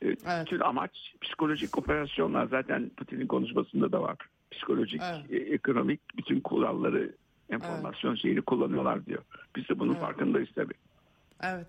[0.02, 0.45] Evet, Evet.
[0.45, 0.91] Bütün amaç
[1.22, 4.18] psikolojik operasyonlar zaten Putin'in konuşmasında da var.
[4.52, 5.32] Psikolojik, Evet.
[5.32, 7.16] e, ekonomik bütün kuralları,
[7.50, 9.24] enformasyon şeyini kullanıyorlar diyor.
[9.56, 10.02] Biz de bunun Evet.
[10.02, 10.74] farkındayız tabii.
[11.43, 11.68] Evet.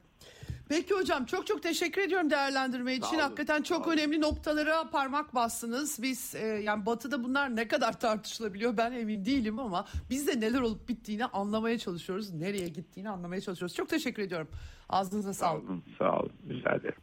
[0.68, 3.08] Peki hocam çok çok teşekkür ediyorum değerlendirme için.
[3.14, 3.92] olun, Hakikaten çok sağ olun.
[3.98, 6.02] önemli noktalara parmak bastınız.
[6.02, 10.60] Biz e, yani batıda bunlar ne kadar tartışılabiliyor ben emin değilim ama biz de neler
[10.60, 12.30] olup bittiğini anlamaya çalışıyoruz.
[12.34, 13.76] Nereye gittiğini anlamaya çalışıyoruz.
[13.76, 14.48] Çok teşekkür ediyorum.
[14.88, 15.64] Ağzınıza Sağ sağlık.
[15.70, 16.32] olun, sağ olun.
[16.48, 16.98] Rica ederim.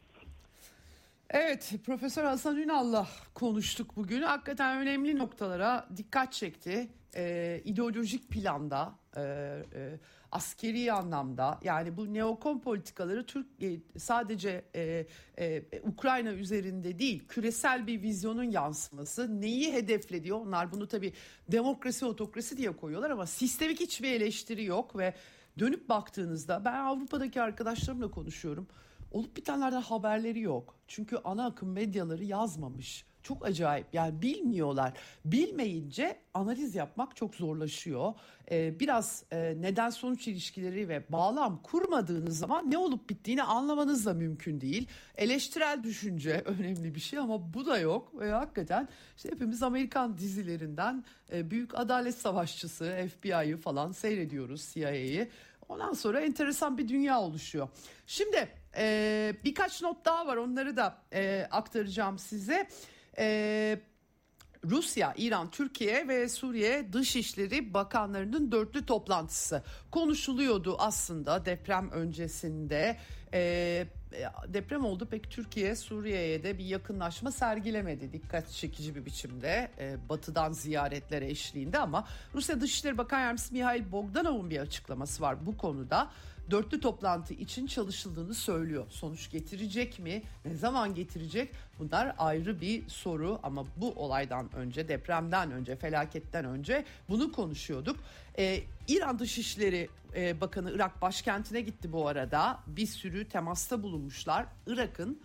[1.30, 4.22] Evet, Profesör Hasan Ünal'la konuştuk bugün.
[4.22, 6.88] Hakikaten önemli noktalara dikkat çekti.
[7.16, 10.00] Ee, ideolojik planda, e, e,
[10.32, 15.06] askeri anlamda yani bu neokon politikaları Türk e, sadece e,
[15.40, 19.42] e, Ukrayna üzerinde değil, küresel bir vizyonun yansıması.
[19.42, 20.38] Neyi hedeflediyor?
[20.38, 21.14] Onlar bunu tabii
[21.52, 25.14] demokrasi, otokrasi diye koyuyorlar ama sistemik hiçbir eleştiri yok ve
[25.60, 28.68] dönüp baktığınızda ben Avrupa'daki arkadaşlarımla konuşuyorum.
[29.12, 30.76] Olup bitenlerden haberleri yok.
[30.88, 33.06] Çünkü ana akım medyaları yazmamış.
[33.26, 34.94] Çok acayip yani bilmiyorlar.
[35.26, 38.14] Bilmeyince analiz yapmak çok zorlaşıyor.
[38.52, 44.14] Ee, biraz e, neden sonuç ilişkileri ve bağlam kurmadığınız zaman ne olup bittiğini anlamanız da
[44.14, 44.88] mümkün değil.
[45.18, 48.20] Eleştirel düşünce önemli bir şey ama bu da yok.
[48.20, 48.88] Ve hakikaten
[49.18, 51.04] işte hepimiz Amerikan dizilerinden
[51.34, 55.30] e, büyük adalet savaşçısı FBI'yı falan seyrediyoruz CIA'yı.
[55.70, 57.70] Ondan sonra enteresan bir dünya oluşuyor.
[58.08, 62.68] Şimdi e, birkaç not daha var onları da e, aktaracağım size.
[63.18, 63.80] E,
[64.70, 72.98] Rusya, İran, Türkiye ve Suriye Dışişleri Bakanlarının dörtlü toplantısı konuşuluyordu aslında deprem öncesinde.
[73.34, 73.88] Ee,
[74.48, 80.52] deprem oldu pek Türkiye Suriye'ye de bir yakınlaşma sergilemedi dikkat çekici bir biçimde e, batıdan
[80.52, 86.12] ziyaretlere eşliğinde ama Rusya Dışişleri Bakan Yardımcısı Mihail Bogdanov'un bir açıklaması var bu konuda
[86.52, 88.86] dörtlü toplantı için çalışıldığını söylüyor.
[88.90, 90.24] Sonuç getirecek mi?
[90.46, 91.52] Ne zaman getirecek?
[91.80, 98.00] Bunlar ayrı bir soru ama bu olaydan önce, depremden önce, felaketten önce bunu konuşuyorduk.
[98.38, 102.60] Ee, İran Dışişleri e, Bakanı Irak başkentine gitti bu arada.
[102.68, 104.46] Bir sürü temasta bulunmuşlar.
[104.68, 105.22] Irak'ın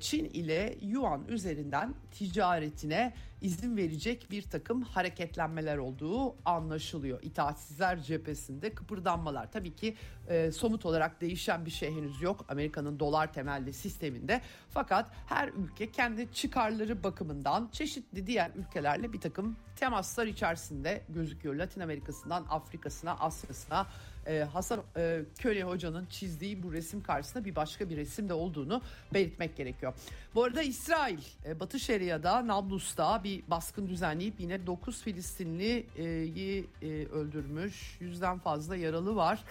[0.00, 3.12] Çin ile Yuan üzerinden ticaretine
[3.42, 7.22] izin verecek bir takım hareketlenmeler olduğu anlaşılıyor.
[7.22, 9.52] İtaatsizler cephesinde kıpırdanmalar.
[9.52, 9.96] Tabii ki
[10.28, 14.40] e, somut olarak değişen bir şey henüz yok Amerika'nın dolar temelli sisteminde.
[14.70, 21.54] Fakat her ülke kendi çıkarları bakımından çeşitli diğer ülkelerle bir takım temaslar içerisinde gözüküyor.
[21.54, 23.86] Latin Amerika'sından Afrika'sına, Asya'sına
[24.26, 28.82] e, Hasan e, Köle Hoca'nın çizdiği bu resim karşısında bir başka bir resim de olduğunu
[29.14, 29.94] belirtmek gerekiyor.
[30.34, 37.96] Bu arada İsrail e, Batı Şeria'da Nablus'ta bir baskın düzenleyip yine 9 Filistinli'yi e, öldürmüş.
[38.00, 39.44] Yüzden fazla yaralı var.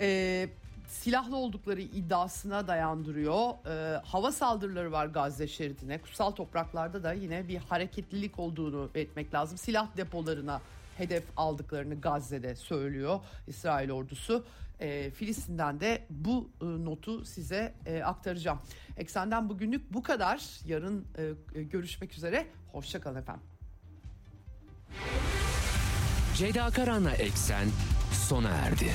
[0.00, 0.48] E,
[0.88, 3.50] silahlı oldukları iddiasına dayandırıyor.
[3.66, 5.98] E, hava saldırıları var Gazze şeridine.
[5.98, 9.58] Kutsal topraklarda da yine bir hareketlilik olduğunu belirtmek lazım.
[9.58, 10.60] Silah depolarına
[10.96, 14.46] hedef aldıklarını Gazze'de söylüyor İsrail ordusu.
[14.80, 18.58] E, Filistin'den de bu e, notu size e, aktaracağım.
[18.96, 20.60] Eksenden bugünlük bu kadar.
[20.66, 21.06] Yarın
[21.54, 22.46] e, görüşmek üzere.
[22.72, 23.42] Hoşçakalın efendim.
[26.36, 27.68] Ceyda Karan'la Eksen
[28.12, 28.90] sona erdi.